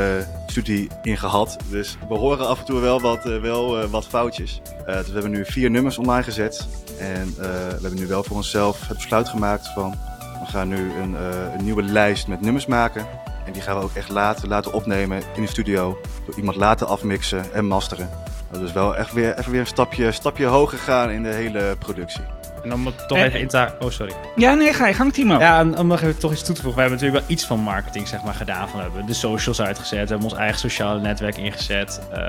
studie 0.45 0.89
in 1.01 1.17
gehad. 1.17 1.57
Dus 1.69 1.97
we 2.07 2.15
horen 2.15 2.47
af 2.47 2.59
en 2.59 2.65
toe 2.65 2.79
wel 2.79 3.01
wat, 3.01 3.25
eh, 3.25 3.41
wel, 3.41 3.81
eh, 3.81 3.89
wat 3.89 4.05
foutjes. 4.05 4.61
Eh, 4.85 4.95
dus 4.95 5.07
we 5.07 5.13
hebben 5.13 5.31
nu 5.31 5.45
vier 5.45 5.69
nummers 5.69 5.97
online 5.97 6.23
gezet. 6.23 6.67
En 6.99 7.27
eh, 7.27 7.35
we 7.37 7.77
hebben 7.81 7.95
nu 7.95 8.07
wel 8.07 8.23
voor 8.23 8.35
onszelf 8.35 8.87
het 8.87 8.97
besluit 8.97 9.29
gemaakt 9.29 9.67
van... 9.67 9.91
we 10.39 10.45
gaan 10.45 10.67
nu 10.67 10.91
een, 10.93 11.15
eh, 11.15 11.53
een 11.57 11.63
nieuwe 11.63 11.83
lijst 11.83 12.27
met 12.27 12.41
nummers 12.41 12.65
maken. 12.65 13.05
En 13.45 13.53
die 13.53 13.61
gaan 13.61 13.77
we 13.77 13.83
ook 13.83 13.93
echt 13.93 14.09
laten, 14.09 14.47
laten 14.47 14.73
opnemen 14.73 15.21
in 15.35 15.41
de 15.41 15.47
studio. 15.47 15.99
Door 16.25 16.35
iemand 16.35 16.57
laten 16.57 16.87
afmixen 16.87 17.53
en 17.53 17.65
masteren. 17.65 18.09
Dus 18.51 18.71
wel 18.71 18.95
echt 18.95 19.13
weer, 19.13 19.37
even 19.37 19.51
weer 19.51 19.59
een 19.59 19.67
stapje, 19.67 20.11
stapje 20.11 20.45
hoger 20.45 20.77
gaan 20.77 21.09
in 21.09 21.23
de 21.23 21.29
hele 21.29 21.75
productie. 21.79 22.23
En 22.63 22.73
om 22.73 22.85
het 22.85 23.07
toch 23.07 23.17
En- 23.17 23.25
even 23.25 23.39
in 23.39 23.47
te 23.47 23.57
haken- 23.57 23.85
Oh, 23.85 23.91
sorry. 23.91 24.13
Ja, 24.35 24.53
nee, 24.53 24.73
ga 24.73 24.87
je 24.87 24.93
gang, 24.93 25.13
Timo. 25.13 25.39
Ja, 25.39 25.59
en 25.59 25.77
om 25.77 25.87
nog 25.87 26.01
even 26.01 26.17
toch 26.19 26.31
iets 26.31 26.43
toe 26.43 26.55
te 26.55 26.61
voegen. 26.61 26.81
We 26.83 26.87
hebben 26.89 26.99
natuurlijk 26.99 27.27
wel 27.27 27.35
iets 27.37 27.45
van 27.47 27.59
marketing 27.59 28.07
zeg 28.07 28.23
maar, 28.23 28.33
gedaan. 28.33 28.69
Van, 28.69 28.77
we 28.79 28.85
hebben 28.85 29.05
de 29.05 29.13
socials 29.13 29.61
uitgezet, 29.61 30.03
we 30.03 30.13
hebben 30.13 30.29
ons 30.29 30.39
eigen 30.39 30.59
sociale 30.59 30.99
netwerk 31.01 31.37
ingezet. 31.37 32.01
Eh, 32.11 32.19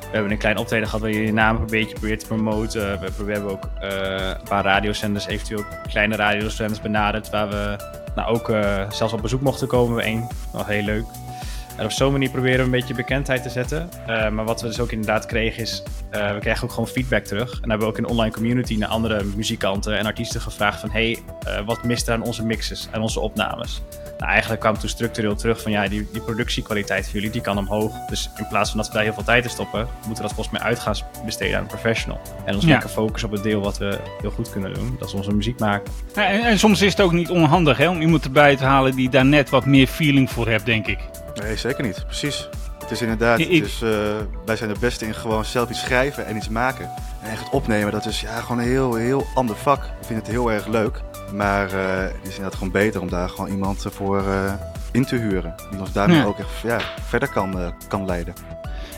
we 0.00 0.20
hebben 0.20 0.30
een 0.30 0.38
klein 0.38 0.56
optreden 0.58 0.86
gehad 0.86 1.00
waar 1.00 1.10
je 1.10 1.24
je 1.26 1.32
naam 1.32 1.56
een 1.56 1.66
beetje 1.66 1.92
probeert 1.94 2.20
te 2.20 2.26
promoten. 2.26 3.00
We, 3.00 3.24
we 3.24 3.32
hebben 3.32 3.50
ook 3.50 3.68
eh, 3.80 3.88
een 4.28 4.48
paar 4.48 4.64
radiozenders, 4.64 5.26
eventueel 5.26 5.58
ook 5.58 5.66
kleine 5.88 6.16
radiozenders 6.16 6.80
benaderd. 6.80 7.30
Waar 7.30 7.48
we 7.48 7.76
nou, 8.14 8.34
ook 8.34 8.48
eh, 8.50 8.90
zelfs 8.90 9.12
op 9.12 9.22
bezoek 9.22 9.40
mochten 9.40 9.68
komen 9.68 9.96
bij 9.96 10.04
één. 10.04 10.26
Wel 10.52 10.64
heel 10.64 10.82
leuk. 10.82 11.04
En 11.76 11.84
op 11.84 11.90
zo'n 11.90 12.12
manier 12.12 12.30
proberen 12.30 12.58
we 12.58 12.64
een 12.64 12.70
beetje 12.70 12.94
bekendheid 12.94 13.42
te 13.42 13.48
zetten. 13.48 13.88
Eh, 14.06 14.28
maar 14.28 14.44
wat 14.44 14.60
we 14.60 14.66
dus 14.66 14.80
ook 14.80 14.92
inderdaad 14.92 15.26
kregen 15.26 15.62
is, 15.62 15.82
eh, 16.10 16.32
we 16.32 16.38
krijgen 16.38 16.64
ook 16.64 16.70
gewoon 16.70 16.88
feedback 16.88 17.24
terug. 17.24 17.52
En 17.52 17.70
hebben 17.70 17.78
we 17.78 17.86
ook 17.86 17.96
in 17.96 18.02
de 18.02 18.08
online 18.08 18.34
community 18.34 18.76
naar 18.76 18.88
andere 18.88 19.24
muzikanten 19.36 19.98
en 19.98 20.06
artiesten 20.06 20.40
gevraagd 20.40 20.80
van... 20.80 20.90
hey, 20.90 21.18
eh, 21.46 21.66
wat 21.66 21.84
mist 21.84 22.08
er 22.08 22.14
aan 22.14 22.22
onze 22.22 22.44
mixes 22.44 22.88
en 22.90 23.00
onze 23.00 23.20
opnames? 23.20 23.82
Nou, 24.18 24.30
eigenlijk 24.30 24.60
kwam 24.60 24.78
toen 24.78 24.88
structureel 24.88 25.34
terug 25.34 25.62
van 25.62 25.72
ja, 25.72 25.88
die, 25.88 26.08
die 26.12 26.20
productiekwaliteit 26.20 27.04
van 27.04 27.12
jullie 27.12 27.30
die 27.30 27.40
kan 27.40 27.58
omhoog. 27.58 27.92
Dus 28.08 28.30
in 28.36 28.46
plaats 28.48 28.70
van 28.70 28.78
dat 28.78 28.88
we 28.88 28.94
daar 28.94 29.02
heel 29.02 29.12
veel 29.12 29.24
tijd 29.24 29.44
in 29.44 29.50
stoppen, 29.50 29.80
moeten 30.06 30.22
we 30.22 30.22
dat 30.22 30.32
volgens 30.32 30.58
mij 30.58 30.66
uit 30.66 30.78
gaan 30.78 30.94
besteden 31.24 31.56
aan 31.56 31.62
een 31.62 31.68
professional. 31.68 32.20
En 32.44 32.54
ons 32.54 32.64
Ja. 32.64 32.70
lekker 32.70 32.88
focussen 32.88 33.28
op 33.28 33.34
het 33.34 33.44
deel 33.44 33.60
wat 33.60 33.78
we 33.78 33.98
heel 34.20 34.30
goed 34.30 34.50
kunnen 34.50 34.74
doen. 34.74 34.96
Dat 34.98 35.08
is 35.08 35.14
onze 35.14 35.34
muziek 35.34 35.58
maken. 35.58 35.92
Ja, 36.14 36.26
en, 36.26 36.40
en 36.44 36.58
soms 36.58 36.82
is 36.82 36.90
het 36.90 37.00
ook 37.00 37.12
niet 37.12 37.30
onhandig 37.30 37.76
hè, 37.78 37.88
om 37.88 38.00
iemand 38.00 38.24
erbij 38.24 38.56
te 38.56 38.64
halen 38.64 38.96
die 38.96 39.08
daar 39.08 39.26
net 39.26 39.50
wat 39.50 39.66
meer 39.66 39.86
feeling 39.86 40.30
voor 40.30 40.48
heeft, 40.48 40.66
denk 40.66 40.86
ik. 40.86 40.98
Nee, 41.42 41.56
zeker 41.56 41.84
niet. 41.84 42.04
Precies. 42.06 42.48
Het 42.78 42.90
is 42.90 43.02
inderdaad, 43.02 43.38
Ik- 43.38 43.50
het 43.52 43.64
is, 43.66 43.82
eh, 43.82 43.90
wij 44.46 44.56
zijn 44.56 44.72
de 44.72 44.78
beste 44.80 45.06
in 45.06 45.14
gewoon 45.14 45.44
zelf 45.44 45.70
iets 45.70 45.80
schrijven 45.80 46.26
en 46.26 46.36
iets 46.36 46.48
maken. 46.48 46.90
En 47.22 47.30
echt 47.30 47.50
opnemen, 47.50 47.92
dat 47.92 48.06
is 48.06 48.20
ja, 48.20 48.40
gewoon 48.40 48.58
een 48.58 48.68
heel, 48.68 48.94
heel 48.94 49.26
ander 49.34 49.56
vak. 49.56 49.84
Ik 49.84 50.06
vind 50.06 50.18
het 50.18 50.28
heel 50.28 50.52
erg 50.52 50.66
leuk. 50.66 51.00
Maar 51.32 51.66
eh, 51.72 52.02
het 52.02 52.12
is 52.22 52.28
inderdaad 52.28 52.54
gewoon 52.54 52.72
beter 52.72 53.00
om 53.00 53.08
daar 53.10 53.28
gewoon 53.28 53.50
iemand 53.50 53.86
voor 53.90 54.18
eh, 54.18 54.52
in 54.92 55.04
te 55.04 55.16
huren. 55.16 55.54
Die 55.70 55.80
ons 55.80 55.92
daarmee 55.92 56.16
Ja. 56.16 56.24
ook 56.24 56.38
echt 56.38 56.48
ja, 56.62 56.80
verder 57.08 57.28
kan, 57.28 57.74
kan 57.88 58.04
leiden. 58.06 58.34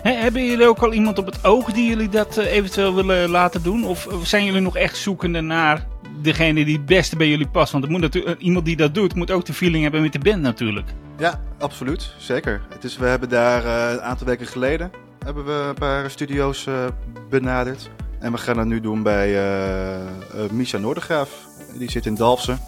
Hebben 0.02 0.44
jullie 0.44 0.66
ook 0.66 0.78
al 0.82 0.92
iemand 0.92 1.18
op 1.18 1.26
het 1.26 1.44
oog 1.44 1.72
die 1.72 1.88
jullie 1.88 2.08
dat 2.08 2.36
eventueel 2.36 2.94
willen 2.94 3.30
laten 3.30 3.62
doen? 3.62 3.84
Of 3.84 4.08
zijn 4.22 4.44
jullie 4.44 4.60
nog 4.60 4.76
echt 4.76 4.96
zoekende 4.96 5.40
naar 5.40 5.86
degene 6.23 6.64
die 6.64 6.76
het 6.76 6.87
beste 6.87 7.16
bij 7.16 7.28
jullie 7.28 7.49
past? 7.49 7.73
Want 7.73 7.88
moet 7.88 8.00
natuurlijk, 8.00 8.40
iemand 8.40 8.64
die 8.64 8.76
dat 8.76 8.94
doet, 8.94 9.14
moet 9.14 9.30
ook 9.30 9.44
de 9.44 9.52
feeling 9.52 9.82
hebben 9.82 10.02
met 10.02 10.12
de 10.12 10.18
band 10.18 10.42
natuurlijk. 10.42 10.87
Ja, 11.18 11.40
absoluut. 11.58 12.12
Zeker. 12.18 12.61
Het 12.68 12.85
is, 12.85 12.96
we 12.96 13.06
hebben 13.06 13.28
daar 13.28 13.64
eh, 13.64 13.92
een 13.92 14.00
aantal 14.02 14.26
weken 14.26 14.46
geleden 14.46 14.90
hebben 15.25 15.44
we 15.44 15.64
een 15.68 15.75
paar 15.75 16.11
studio's 16.11 16.66
eh, 16.66 16.75
benaderd. 17.30 17.90
En 18.18 18.32
we 18.32 18.38
gaan 18.38 18.56
dat 18.56 18.66
nu 18.66 18.80
doen 18.80 19.02
bij 19.02 19.35
eh 19.35 19.94
eh, 19.96 20.02
Misha 20.50 20.78
Noordergraaf. 20.78 21.30
Die 21.78 21.90
zit 21.90 22.06
in 22.06 22.14
Dalfsen. 22.14 22.58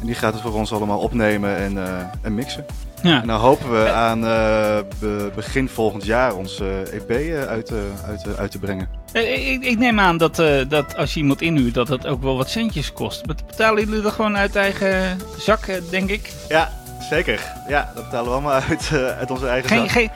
En 0.00 0.06
die 0.06 0.14
gaat 0.14 0.32
het 0.32 0.42
voor 0.42 0.52
ons 0.54 0.72
allemaal 0.72 0.98
opnemen 0.98 1.56
en, 1.56 1.78
eh, 1.86 2.00
en 2.22 2.34
mixen. 2.34 2.64
Ja. 3.02 3.20
En 3.20 3.26
dan 3.26 3.40
hopen 3.40 3.70
we 3.70 3.90
aan 3.90 4.24
eh, 4.24 4.78
be- 5.00 5.30
begin 5.34 5.68
volgend 5.68 6.04
jaar 6.04 6.34
ons 6.36 6.60
eh, 6.60 6.80
EP 6.94 7.10
eh, 7.10 7.42
uit, 7.42 7.70
eh, 7.70 7.76
uit, 8.08 8.26
eh, 8.26 8.32
uit 8.34 8.50
te 8.50 8.58
brengen. 8.58 8.88
Eh, 9.12 9.50
Ik, 9.52 9.64
ik 9.64 9.78
neem 9.78 10.00
aan 10.00 10.16
dat, 10.16 10.38
eh, 10.38 10.54
dat 10.68 10.96
als 10.96 11.14
je 11.14 11.20
iemand 11.20 11.40
inhuurt, 11.42 11.74
dat 11.74 11.86
dat 11.86 12.06
ook 12.06 12.22
wel 12.22 12.36
wat 12.36 12.50
centjes 12.50 12.92
kost. 12.92 13.26
Bet- 13.26 13.46
Betalen 13.46 13.84
jullie 13.84 14.02
dat 14.02 14.12
gewoon 14.12 14.36
uit 14.36 14.56
eigen 14.56 15.20
zak, 15.38 15.66
eh, 15.66 15.76
denk 15.90 16.10
ik? 16.10 16.32
Ja, 16.48 16.72
zeker. 17.10 17.40
Ja, 17.68 17.92
dat 17.94 18.04
betalen 18.04 18.26
we 18.26 18.32
allemaal 18.32 18.52
uit, 18.68 18.90
eh, 18.92 19.18
uit 19.18 19.30
onze 19.30 19.46
eigen 19.48 19.68
Geen, 19.68 19.78
zak. 19.78 19.90
geen, 19.90 20.10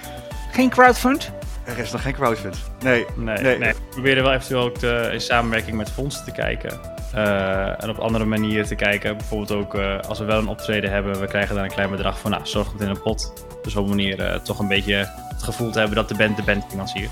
geen 0.52 0.70
crowdfund? 0.70 1.30
Er 1.64 1.78
is 1.78 1.92
nog 1.92 2.02
geen 2.02 2.12
crowdfund. 2.14 2.56
Nee, 2.82 3.04
Nee, 3.16 3.38
Nee. 3.38 3.58
nee. 3.58 3.72
we 3.72 3.78
proberen 3.90 4.22
wel 4.22 4.32
eventueel 4.32 4.60
ook 4.62 4.78
te- 4.78 5.08
in 5.12 5.20
samenwerking 5.20 5.76
met 5.76 5.90
fondsen 5.90 6.24
te 6.24 6.30
kijken. 6.32 6.80
Eh, 7.14 7.82
en 7.82 7.90
op 7.90 7.98
andere 7.98 8.24
manieren 8.24 8.66
te 8.66 8.74
kijken. 8.74 9.16
Bijvoorbeeld 9.16 9.52
ook 9.52 9.74
eh, 9.74 9.98
als 10.08 10.18
we 10.18 10.24
wel 10.24 10.38
een 10.38 10.48
optreden 10.48 10.90
hebben, 10.90 11.20
we 11.20 11.26
krijgen 11.26 11.54
daar 11.54 11.64
een 11.64 11.70
klein 11.72 11.90
bedrag 11.90 12.18
voor. 12.18 12.30
Nou, 12.30 12.46
zorg 12.46 12.72
het 12.72 12.80
in 12.80 12.88
een 12.88 13.02
pot. 13.02 13.32
Dus 13.62 13.76
op 13.76 13.82
een 13.84 13.88
manier 13.88 14.20
eh, 14.20 14.38
toch 14.38 14.58
een 14.58 14.68
beetje 14.68 14.94
het 15.28 15.42
gevoel 15.42 15.70
te 15.70 15.78
hebben 15.78 15.96
dat 15.96 16.08
de 16.08 16.14
band 16.14 16.36
de 16.36 16.42
band 16.42 16.64
financiert. 16.70 17.10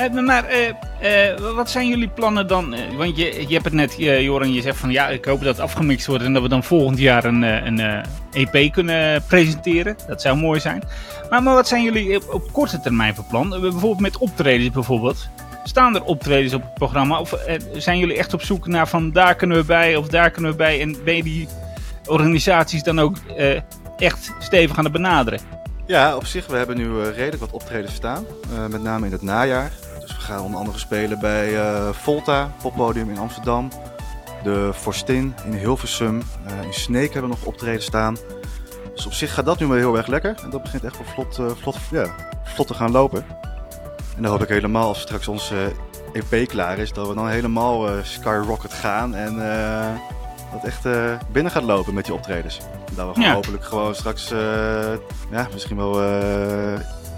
Eh, 0.00 0.24
maar- 0.24 0.44
eh, 0.44 1.30
eh, 1.30 1.38
wat 1.54 1.70
zijn 1.70 1.88
jullie 1.88 2.08
plannen 2.08 2.46
dan? 2.46 2.74
Want 2.96 3.16
je, 3.16 3.44
je 3.48 3.52
hebt 3.52 3.64
het 3.64 3.72
net, 3.74 3.94
Joran, 3.96 4.52
je 4.52 4.62
zegt 4.62 4.78
van 4.78 4.90
ja, 4.90 5.08
ik 5.08 5.24
hoop 5.24 5.38
dat 5.42 5.56
het 5.56 5.64
afgemixt 5.64 6.06
wordt 6.06 6.24
en 6.24 6.32
dat 6.32 6.42
we 6.42 6.48
dan 6.48 6.64
volgend 6.64 6.98
jaar 6.98 7.24
een, 7.24 7.42
een 7.42 8.04
EP 8.32 8.72
kunnen 8.72 9.22
presenteren. 9.26 9.96
Dat 10.06 10.22
zou 10.22 10.36
mooi 10.36 10.60
zijn. 10.60 10.82
Maar, 11.30 11.42
maar 11.42 11.54
wat 11.54 11.68
zijn 11.68 11.82
jullie 11.82 12.32
op, 12.32 12.52
korte 12.52 12.80
termijn 12.80 13.14
van 13.14 13.26
plan? 13.26 13.48
Bijvoorbeeld 13.48 14.00
met 14.00 14.18
optredens 14.18 14.70
bijvoorbeeld. 14.70 15.28
Staan 15.64 15.94
er 15.94 16.02
optredens 16.04 16.54
op 16.54 16.62
het 16.62 16.74
programma? 16.74 17.20
Of 17.20 17.34
zijn 17.72 17.98
jullie 17.98 18.16
echt 18.16 18.34
op 18.34 18.42
zoek 18.42 18.66
naar 18.66 18.88
van 18.88 19.12
daar 19.12 19.34
kunnen 19.34 19.56
we 19.56 19.64
bij 19.64 19.96
of 19.96 20.08
daar 20.08 20.30
kunnen 20.30 20.50
we 20.50 20.56
bij? 20.56 20.80
En 20.80 20.96
ben 21.04 21.16
je 21.16 21.22
die 21.22 21.48
organisaties 22.06 22.82
dan 22.82 23.00
ook 23.00 23.16
echt 23.98 24.32
stevig 24.38 24.78
aan 24.78 24.84
het 24.84 24.92
benaderen? 24.92 25.40
Ja, 25.86 26.16
op 26.16 26.26
zich, 26.26 26.46
we 26.46 26.56
hebben 26.56 26.76
nu 26.76 27.02
redelijk 27.02 27.40
wat 27.40 27.50
optredens 27.50 27.94
staan. 27.94 28.24
met 28.70 28.82
name 28.82 29.06
in 29.06 29.12
het 29.12 29.22
najaar. 29.22 29.70
Gaan 30.30 30.40
onder 30.44 30.58
andere 30.60 30.78
spelen 30.78 31.18
bij 31.20 31.58
eh, 31.60 31.88
Volta, 31.92 32.50
poppodium 32.62 33.10
in 33.10 33.18
Amsterdam. 33.18 33.68
De 34.42 34.70
Forstin 34.74 35.34
in 35.44 35.52
Hilversum. 35.52 36.22
eh, 36.46 36.62
in 36.62 36.72
Sneek 36.72 37.12
hebben 37.12 37.30
we 37.30 37.36
nog 37.36 37.46
optreden 37.46 37.82
staan. 37.82 38.16
Dus 38.94 39.06
op 39.06 39.12
zich 39.12 39.34
gaat 39.34 39.44
dat 39.44 39.58
nu 39.58 39.66
wel 39.66 39.76
heel 39.76 39.96
erg 39.96 40.06
lekker. 40.06 40.34
En 40.44 40.50
dat 40.50 40.62
begint 40.62 40.84
echt 40.84 40.96
wel 40.98 41.06
vlot, 41.06 41.38
eh, 41.38 41.56
vlot, 41.62 41.76
ja, 41.90 42.06
vlot 42.44 42.66
te 42.66 42.74
gaan 42.74 42.90
lopen. 42.90 43.24
En 44.16 44.22
dan 44.22 44.30
hoop 44.30 44.42
ik 44.42 44.48
helemaal, 44.48 44.88
als 44.88 45.00
straks 45.00 45.28
onze 45.28 45.72
EP 46.12 46.48
klaar 46.48 46.78
is, 46.78 46.92
dat 46.92 47.08
we 47.08 47.14
dan 47.14 47.28
helemaal 47.28 47.88
eh, 47.88 47.94
skyrocket 48.02 48.72
gaan. 48.72 49.14
En 49.14 49.36
dat 50.52 50.64
echt 50.64 50.82
binnen 51.32 51.52
gaat 51.52 51.62
lopen 51.62 51.94
met 51.94 52.04
die 52.04 52.14
optredens. 52.14 52.58
En 52.88 52.94
dat 52.94 53.06
we 53.06 53.12
gewoon 53.12 53.28
Ja. 53.28 53.34
hopelijk 53.34 53.64
gewoon 53.64 53.94
straks, 53.94 54.28
ja, 55.30 55.48
misschien 55.52 55.76
wel 55.76 55.92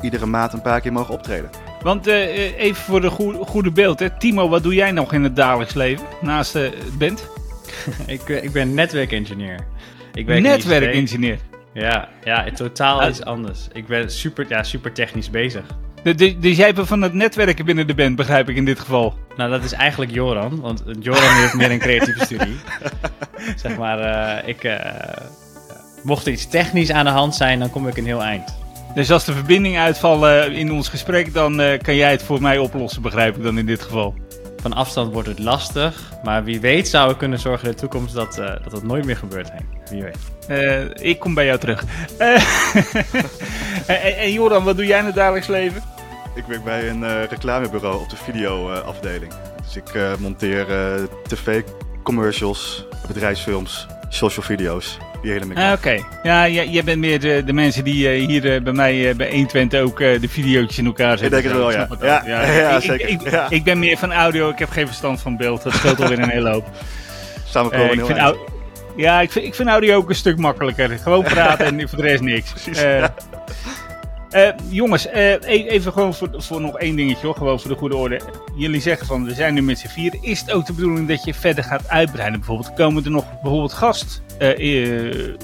iedere 0.02 0.26
maand 0.26 0.52
een 0.52 0.62
paar 0.62 0.80
keer 0.80 0.92
mogen 0.92 1.14
optreden. 1.14 1.50
Want 1.82 2.06
eh, 2.06 2.22
eh, 2.22 2.58
even 2.58 2.82
voor 2.84 3.00
de 3.00 3.10
goe- 3.10 3.44
goede 3.46 3.70
beeld, 3.72 3.98
hè. 3.98 4.10
Timo, 4.18 4.48
wat 4.48 4.62
doe 4.62 4.74
jij 4.74 4.90
nog 4.92 5.12
in 5.12 5.22
het 5.22 5.36
dagelijks 5.36 5.74
leven 5.74 6.06
naast 6.20 6.52
de 6.52 6.72
band? 6.98 7.28
ik, 8.06 8.28
eh, 8.28 8.42
ik 8.44 8.52
ben 8.52 8.74
netwerkengineer. 8.74 9.58
Netwerkingenieur. 10.26 11.38
Ja, 11.74 12.08
ja, 12.24 12.44
totaal 12.54 13.00
Ah. 13.02 13.08
iets 13.08 13.24
anders. 13.24 13.68
Ik 13.72 13.86
ben 13.86 14.10
super, 14.10 14.46
ja, 14.48 14.62
super 14.62 14.92
technisch 14.92 15.30
bezig. 15.30 15.62
De- 16.02 16.14
de- 16.14 16.38
Dus 16.38 16.56
jij 16.56 16.74
bent 16.74 16.86
van 16.86 17.02
het 17.02 17.12
netwerken 17.14 17.64
binnen 17.64 17.86
de 17.86 17.94
band, 17.94 18.16
begrijp 18.16 18.48
ik 18.48 18.56
in 18.56 18.64
dit 18.64 18.80
geval. 18.80 19.14
Nou, 19.36 19.50
dat 19.50 19.64
is 19.64 19.72
eigenlijk 19.72 20.12
Joran, 20.12 20.60
want 20.60 20.82
Joran 21.00 21.32
heeft 21.40 21.54
meer 21.54 21.70
een 21.70 21.78
creatieve 21.78 22.24
studie. 22.34 22.56
zeg 23.56 23.76
maar, 23.76 23.98
eh, 23.98 24.48
ik, 24.48 24.64
eh, 24.64 24.78
mocht 26.02 26.26
er 26.26 26.32
iets 26.32 26.48
technisch 26.48 26.90
aan 26.90 27.04
de 27.04 27.10
hand 27.10 27.34
zijn, 27.34 27.58
dan 27.58 27.70
kom 27.70 27.88
ik 27.88 27.96
een 27.96 28.06
heel 28.06 28.22
eind. 28.22 28.60
Dus 28.94 29.10
als 29.10 29.24
de 29.24 29.32
verbinding 29.32 29.78
uitvalt 29.78 30.22
eh, 30.22 30.58
in 30.58 30.72
ons 30.72 30.88
gesprek, 30.88 31.34
dan 31.34 31.60
eh, 31.60 31.78
kan 31.78 31.94
jij 31.96 32.10
het 32.10 32.22
voor 32.22 32.42
mij 32.42 32.58
oplossen, 32.58 33.02
begrijp 33.02 33.36
ik 33.36 33.42
dan 33.42 33.58
in 33.58 33.66
dit 33.66 33.82
geval. 33.82 34.14
van 34.60 34.72
afstand 34.72 35.12
wordt 35.12 35.28
het 35.28 35.38
lastig. 35.38 36.12
Maar 36.22 36.44
wie 36.44 36.60
weet 36.60 36.88
zou 36.88 37.08
we 37.08 37.16
kunnen 37.16 37.38
zorgen 37.38 37.68
in 37.68 37.74
de 37.74 37.80
toekomst 37.80 38.14
dat, 38.14 38.38
eh, 38.38 38.46
dat 38.62 38.72
het 38.72 38.82
nooit 38.82 39.04
meer 39.04 39.16
gebeurt. 39.16 39.50
Wie 39.90 40.02
weet. 40.02 40.16
Eh, 40.48 41.10
ik 41.10 41.18
kom 41.18 41.34
bij 41.34 41.46
jou 41.46 41.58
terug. 41.58 41.84
Eh, 42.18 42.42
en, 43.86 44.16
en 44.24 44.32
Joran, 44.32 44.64
wat 44.64 44.76
doe 44.76 44.86
jij 44.86 44.98
in 44.98 45.04
het 45.04 45.14
dagelijks 45.14 45.46
leven? 45.46 45.82
Ik 46.34 46.44
werk 46.44 46.64
bij 46.64 46.88
een 46.88 47.04
eh, 47.04 47.24
reclamebureau 47.24 48.00
op 48.00 48.10
de 48.10 48.16
videoafdeling. 48.16 49.32
dus 49.64 49.76
ik 49.76 49.88
eh, 49.88 50.16
monteer 50.16 50.70
eh, 50.70 51.02
tv-commercials, 51.28 52.86
bedrijfsfilms, 53.06 53.86
social 54.08 54.44
video's. 54.44 54.98
Die 55.22 55.32
hele. 55.32 55.54
Ah, 55.54 55.72
Oké, 55.72 55.98
ja, 56.22 56.48
jij, 56.48 56.68
jij 56.68 56.84
bent 56.84 56.98
meer 56.98 57.20
de, 57.20 57.42
de 57.46 57.52
mensen 57.52 57.84
die 57.84 58.08
eh, 58.08 58.26
hier 58.26 58.54
eh, 58.54 58.62
bij 58.62 58.72
mij 58.72 59.08
eh, 59.10 59.14
bij 59.16 59.30
120 59.30 59.80
ook 59.80 59.98
de 59.98 60.28
video's 60.28 60.78
in 60.78 60.86
elkaar 60.86 61.18
zetten. 61.18 61.30
denk 61.42 61.44
het 61.44 61.52
wel, 61.62 61.70
ik 61.70 61.76
ja. 61.76 61.86
het 61.90 62.00
Ja, 62.00 62.22
ja, 62.26 62.76
ik, 62.76 62.82
zeker. 62.82 63.08
Ik, 63.08 63.22
ik, 63.22 63.30
Ja. 63.30 63.46
ik 63.50 63.64
ben 63.64 63.78
meer 63.78 63.96
van 63.96 64.12
audio, 64.12 64.48
ik 64.48 64.58
heb 64.58 64.70
geen 64.70 64.86
verstand 64.86 65.20
van 65.20 65.36
beeld. 65.36 65.62
Dat 65.62 65.72
scheelt 65.74 66.00
alweer 66.00 66.18
een 66.18 66.30
hele 66.30 66.50
hoop. 66.50 66.66
Samen 67.44 67.70
komen 67.70 67.86
we 67.88 67.94
ik 67.96 68.04
vind 68.06 68.18
au- 68.18 68.36
ja, 68.96 69.20
ik 69.20 69.32
vind, 69.32 69.44
ik 69.46 69.54
vind 69.54 69.68
audio 69.68 69.96
ook 69.96 70.08
een 70.08 70.14
stuk 70.14 70.38
makkelijker. 70.38 70.98
Gewoon 70.98 71.22
praten 71.24 71.66
en 71.80 71.88
voor 71.88 71.98
de 71.98 72.04
rest 72.04 72.22
niks. 72.22 72.50
Precies, 72.50 72.82
Eh, 74.32 74.48
jongens, 74.68 75.06
eh, 75.06 75.32
e- 75.32 75.66
even 75.66 75.92
gewoon 75.92 76.14
voor, 76.14 76.28
voor 76.36 76.60
nog 76.60 76.78
één 76.78 76.96
dingetje 76.96 77.26
hoor, 77.26 77.36
gewoon 77.36 77.60
voor 77.60 77.70
de 77.70 77.76
goede 77.76 77.96
orde. 77.96 78.20
Jullie 78.56 78.80
zeggen 78.80 79.06
van 79.06 79.24
we 79.24 79.34
zijn 79.34 79.54
nu 79.54 79.62
met 79.62 79.78
z'n 79.78 79.88
vier. 79.88 80.18
Is 80.20 80.40
het 80.40 80.52
ook 80.52 80.66
de 80.66 80.72
bedoeling 80.72 81.08
dat 81.08 81.24
je 81.24 81.34
verder 81.34 81.64
gaat 81.64 81.88
uitbreiden? 81.88 82.38
Bijvoorbeeld 82.38 82.74
komen 82.74 83.04
er 83.04 83.10
nog 83.10 83.40
bijvoorbeeld 83.42 83.72
gast 83.72 84.22
eh, 84.38 85.36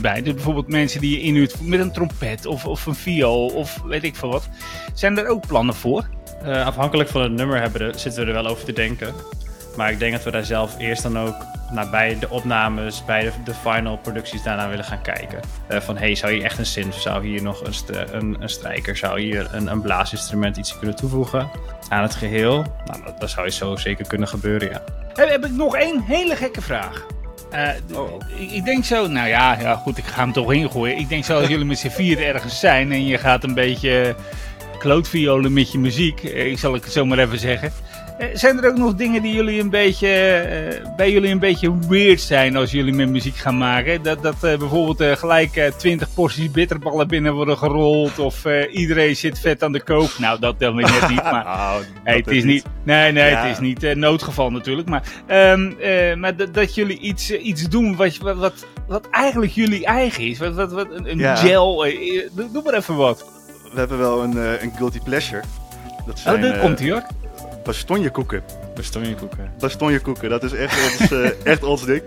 bij? 0.00 0.22
Dus 0.22 0.34
bijvoorbeeld 0.34 0.68
mensen 0.68 1.00
die 1.00 1.10
je 1.10 1.20
inhuurt 1.20 1.60
met 1.60 1.80
een 1.80 1.92
trompet 1.92 2.46
of, 2.46 2.66
of 2.66 2.86
een 2.86 2.94
viool 2.94 3.46
of 3.46 3.80
weet 3.84 4.04
ik 4.04 4.16
veel 4.16 4.30
wat. 4.30 4.48
Zijn 4.94 5.18
er 5.18 5.28
ook 5.28 5.46
plannen 5.46 5.74
voor? 5.74 6.08
Afhankelijk 6.44 7.08
van 7.08 7.22
het 7.22 7.32
nummer 7.32 7.60
hebben 7.60 7.98
zitten 7.98 8.22
we 8.22 8.28
er 8.28 8.42
wel 8.42 8.46
over 8.46 8.64
te 8.64 8.72
denken. 8.72 9.14
Maar 9.76 9.90
ik 9.90 9.98
denk 9.98 10.12
dat 10.12 10.22
we 10.22 10.30
daar 10.30 10.44
zelf 10.44 10.74
eerst 10.78 11.02
dan 11.02 11.18
ook 11.18 11.34
naar 11.70 11.90
bij 11.90 12.16
de 12.18 12.30
opnames, 12.30 13.04
bij 13.04 13.22
de, 13.22 13.30
de 13.44 13.54
final 13.54 13.96
producties 13.96 14.42
daarna 14.42 14.68
willen 14.68 14.84
gaan 14.84 15.02
kijken. 15.02 15.40
Eh, 15.68 15.80
van 15.80 15.96
hey, 15.96 16.14
zou 16.14 16.32
hier 16.32 16.44
echt 16.44 16.58
een 16.58 16.66
synth, 16.66 16.94
zou 16.94 17.26
hier 17.26 17.42
nog 17.42 17.64
een, 17.64 17.74
st- 17.74 17.90
een, 18.12 18.36
een 18.40 18.48
strijker, 18.48 18.96
zou 18.96 19.20
hier 19.20 19.48
een, 19.52 19.66
een 19.66 19.80
blaasinstrument 19.80 20.56
iets 20.56 20.78
kunnen 20.78 20.96
toevoegen 20.96 21.50
aan 21.88 22.02
het 22.02 22.14
geheel? 22.14 22.64
Nou, 22.86 23.02
dat, 23.04 23.20
dat 23.20 23.30
zou 23.30 23.46
je 23.46 23.52
zo 23.52 23.76
zeker 23.76 24.06
kunnen 24.06 24.28
gebeuren, 24.28 24.70
ja. 24.70 24.82
Heb, 25.14 25.28
heb 25.28 25.44
ik 25.44 25.50
nog 25.52 25.76
één 25.76 26.00
hele 26.02 26.36
gekke 26.36 26.62
vraag. 26.62 27.06
Eh, 27.50 27.68
Oh. 27.94 28.20
ik, 28.38 28.50
ik 28.50 28.64
denk 28.64 28.84
zo, 28.84 29.06
nou 29.06 29.28
ja, 29.28 29.58
ja, 29.60 29.74
goed, 29.74 29.98
ik 29.98 30.04
ga 30.04 30.20
hem 30.20 30.32
toch 30.32 30.52
ingooien. 30.52 30.98
Ik 30.98 31.08
denk 31.08 31.24
zo 31.24 31.38
als 31.38 31.48
jullie 31.48 31.64
met 31.64 31.78
z'n 31.78 31.88
vier 31.88 32.22
ergens 32.26 32.60
zijn 32.60 32.92
en 32.92 33.06
je 33.06 33.18
gaat 33.18 33.44
een 33.44 33.54
beetje 33.54 34.14
klootviolen 34.78 35.52
met 35.52 35.72
je 35.72 35.78
muziek, 35.78 36.24
eh, 36.24 36.46
ik 36.50 36.58
zal 36.58 36.72
het 36.72 36.92
zo 36.92 37.04
maar 37.04 37.18
even 37.18 37.38
zeggen. 37.38 37.72
Eh, 38.18 38.26
zijn 38.32 38.62
er 38.62 38.68
ook 38.70 38.76
nog 38.76 38.94
dingen 38.94 39.22
die 39.22 39.34
jullie 39.34 39.60
een 39.60 39.70
beetje, 39.70 40.08
eh, 40.08 40.94
bij 40.96 41.12
jullie 41.12 41.30
een 41.30 41.38
beetje 41.38 41.78
weird 41.88 42.20
zijn 42.20 42.56
als 42.56 42.70
jullie 42.70 42.92
met 42.94 43.08
muziek 43.08 43.36
gaan 43.36 43.58
maken? 43.58 44.02
Dat, 44.02 44.22
dat 44.22 44.34
eh, 44.44 44.58
bijvoorbeeld 44.58 45.18
gelijk 45.18 45.72
20 45.76 46.14
porties 46.14 46.50
bitterballen 46.50 47.08
binnen 47.08 47.34
worden 47.34 47.58
gerold 47.58 48.18
of 48.18 48.44
iedereen 48.72 49.16
zit 49.16 49.38
vet 49.38 49.62
aan 49.62 49.72
de 49.72 49.82
kook. 49.82 50.18
Nou, 50.18 50.40
dat 50.40 50.60
dan 50.60 50.76
weer 50.76 50.90
net 51.00 51.08
niet, 51.08 51.22
maar... 51.32 51.44
Nou, 51.44 51.84
Hey, 52.04 52.16
dat 52.16 52.24
het 52.24 52.34
is 52.34 52.44
niet, 52.44 52.64
nee, 52.82 53.12
nee, 53.12 53.30
Ja. 53.30 53.42
het 53.42 53.52
is 53.52 53.58
niet 53.60 53.94
noodgeval 53.94 54.50
natuurlijk. 54.50 54.88
Maar, 54.88 55.02
ehm, 55.26 55.72
eh, 55.80 56.14
maar 56.16 56.36
dat, 56.36 56.54
dat 56.54 56.74
jullie 56.74 56.98
iets, 56.98 57.30
iets 57.30 57.68
doen 57.68 57.96
wat, 57.96 58.16
wat, 58.16 58.66
wat, 58.86 59.08
eigenlijk 59.10 59.52
jullie 59.52 59.84
eigen 59.86 60.22
is. 60.22 60.38
Wat, 60.38 60.54
wat, 60.54 60.72
wat, 60.72 60.86
een 60.90 61.10
een 61.10 61.18
Ja. 61.18 61.34
gel. 61.36 61.86
doe, 62.32 62.62
maar 62.64 62.74
even 62.74 62.96
wat. 62.96 63.24
We 63.72 63.78
hebben 63.78 63.98
wel 63.98 64.22
een, 64.22 64.36
een 64.36 64.72
guilty 64.76 65.00
pleasure. 65.04 65.42
Dat 66.06 66.18
zijn 66.18 66.44
Oh, 66.44 66.50
eh, 66.50 66.60
komt 66.60 66.78
hij 66.78 66.90
hoor. 66.90 67.02
Bastonjekoeken. 67.66 68.42
Bastonjekoeken. 68.74 69.52
Bastonjekoeken, 69.58 70.28
dat 70.30 70.42
is 70.42 70.52
echt 70.52 71.00
ons, 71.00 71.12
eh, 71.12 71.30
echt 71.52 71.62
ons 71.62 71.84
ding. 71.84 72.02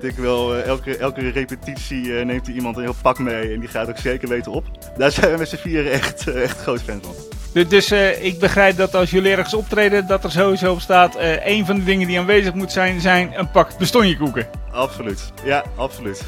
Ik 0.00 0.16
wel, 0.16 0.54
eh, 0.54 0.66
elke, 0.66 0.96
elke 0.96 1.30
repetitie 1.30 2.18
eh, 2.18 2.24
neemt 2.24 2.46
hij 2.46 2.54
iemand 2.54 2.76
een 2.76 2.82
heel 2.82 2.94
pak 3.02 3.18
mee 3.18 3.54
en 3.54 3.60
die 3.60 3.68
gaat 3.68 3.88
ook 3.88 3.98
zeker 3.98 4.28
weten 4.28 4.52
op. 4.52 4.64
Daar 4.96 5.10
zijn 5.10 5.32
we 5.32 5.38
met 5.38 5.48
z'n 5.48 5.56
vieren 5.56 5.92
echt, 5.92 6.28
echt 6.28 6.58
groot 6.58 6.82
fan 6.82 7.00
van. 7.02 7.14
Dus, 7.52 7.68
dus 7.68 7.90
eh, 7.90 8.24
ik 8.24 8.38
begrijp 8.38 8.76
dat 8.76 8.94
als 8.94 9.10
jullie 9.10 9.30
ergens 9.32 9.54
optreden, 9.54 10.06
dat 10.06 10.24
er 10.24 10.30
sowieso 10.30 10.72
op 10.72 10.80
staat. 10.80 11.16
eh 11.16 11.46
een 11.46 11.66
van 11.66 11.76
de 11.76 11.84
dingen 11.84 12.06
die 12.06 12.18
aanwezig 12.18 12.54
moet 12.54 12.72
zijn, 12.72 13.00
zijn 13.00 13.32
een 13.34 13.50
pak 13.50 13.78
bestonjekoeken. 13.78 14.48
Absoluut. 14.72 15.32
Ja, 15.44 15.64
absoluut. 15.76 16.22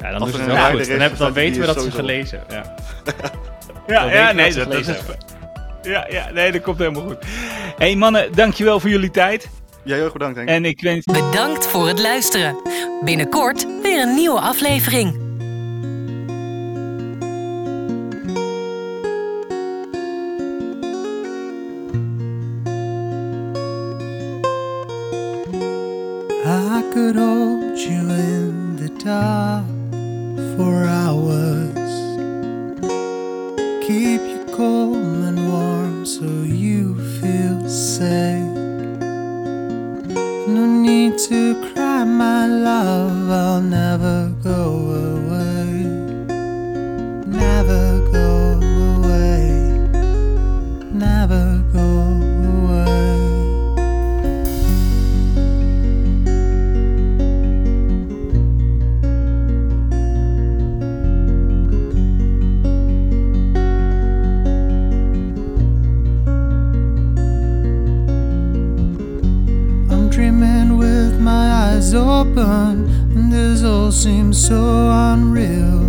Ja, 0.00 0.10
dan, 0.10 0.20
Als 0.20 0.30
doen 0.30 0.40
ze 0.40 0.50
een 0.50 0.56
het 0.56 0.64
goed. 0.64 0.86
Dan, 0.86 0.96
is, 0.96 1.02
heb, 1.02 1.16
dan 1.16 1.32
weten 1.32 1.60
we 1.60 1.66
dat 1.66 1.82
ze 1.82 1.90
gelezen. 1.90 2.42
Ja. 2.48 2.74
Ja, 3.86 4.00
Dan 4.00 4.10
ja 4.12 4.34
weten 4.34 4.60
we 4.60 4.66
nee, 4.66 4.84
dat 4.84 4.84
ze 4.84 4.92
dat, 5.06 5.16
is. 5.18 5.90
Ja, 5.90 6.06
ja, 6.10 6.30
nee, 6.30 6.52
dat 6.52 6.62
komt 6.62 6.78
helemaal 6.78 7.02
goed. 7.02 7.24
Hey, 7.76 7.96
mannen, 7.96 8.32
dankjewel 8.34 8.80
voor 8.80 8.90
jullie 8.90 9.10
tijd. 9.10 9.48
Jij 9.82 9.96
heel 9.96 10.04
erg 10.04 10.12
bedankt, 10.12 10.36
Henk. 10.36 10.48
En 10.48 10.64
ik 10.64 10.80
wens. 10.80 11.04
Bedankt 11.04 11.66
voor 11.66 11.88
het 11.88 11.98
luisteren. 11.98 12.56
Binnenkort 13.04 13.66
weer 13.82 14.02
een 14.02 14.14
nieuwe 14.14 14.40
aflevering. 14.40 15.23
So 74.48 74.90
unreal. 74.90 75.80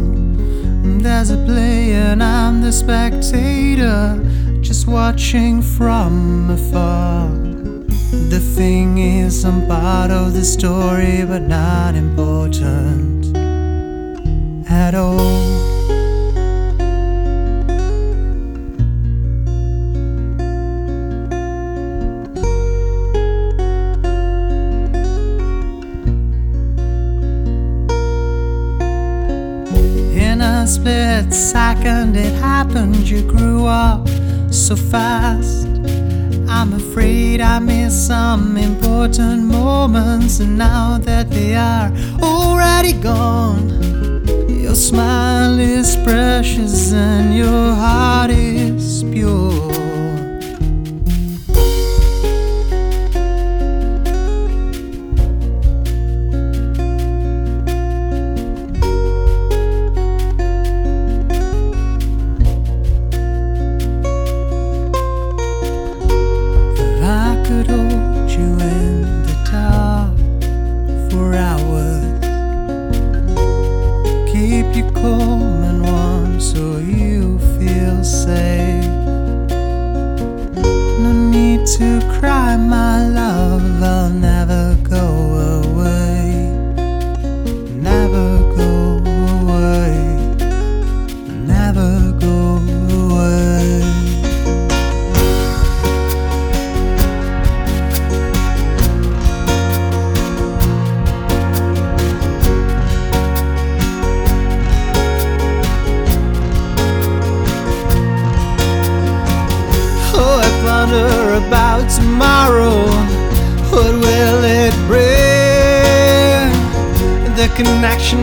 There's 1.01 1.29
a 1.29 1.35
play, 1.45 1.91
and 1.91 2.23
I'm 2.23 2.61
the 2.61 2.71
spectator, 2.71 4.17
just 4.61 4.87
watching 4.87 5.61
from 5.61 6.49
afar. 6.49 7.27
The 8.29 8.39
thing 8.55 8.97
is, 8.97 9.43
I'm 9.43 9.67
part 9.67 10.09
of 10.09 10.33
the 10.33 10.45
story, 10.45 11.25
but 11.25 11.41
not 11.41 11.95
important 11.95 13.35
at 14.69 14.95
all. 14.95 15.74
Split 30.85 31.33
second, 31.33 32.15
it 32.15 32.33
happened. 32.35 33.09
You 33.09 33.23
grew 33.23 33.65
up 33.65 34.07
so 34.51 34.75
fast. 34.75 35.67
I'm 36.47 36.73
afraid 36.73 37.41
I 37.41 37.57
missed 37.57 38.05
some 38.07 38.55
important 38.55 39.45
moments, 39.45 40.39
and 40.39 40.57
now 40.59 40.99
that 40.99 41.31
they 41.31 41.55
are 41.55 41.91
already 42.21 42.93
gone, 42.93 43.67
your 44.47 44.75
smile 44.75 45.57
is 45.57 45.97
precious 46.03 46.93
and 46.93 47.35
your 47.35 47.73
heart 47.73 48.29
is 48.29 49.03
pure. 49.05 49.84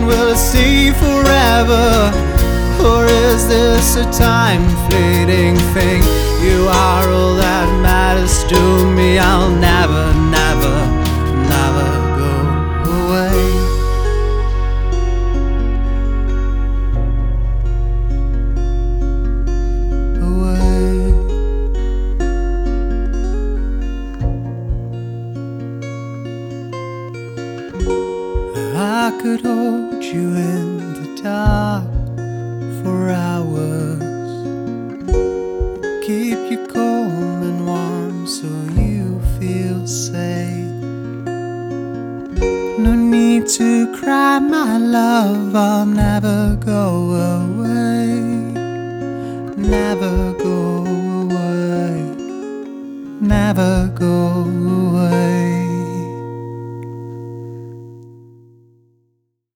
Will 0.06 0.28
it 0.28 0.38
stay 0.38 0.90
forever? 0.92 2.10
Or 2.82 3.04
is 3.06 3.46
this 3.46 3.96
a 3.96 4.04
time 4.10 4.64
fleeting 4.88 5.56
thing? 5.74 6.02
You 6.42 6.66
are 6.68 7.08
all 7.08 7.34
that 7.36 7.68
matters 7.82 8.42
to 8.44 8.60
me. 8.96 9.18
I'll 9.18 9.54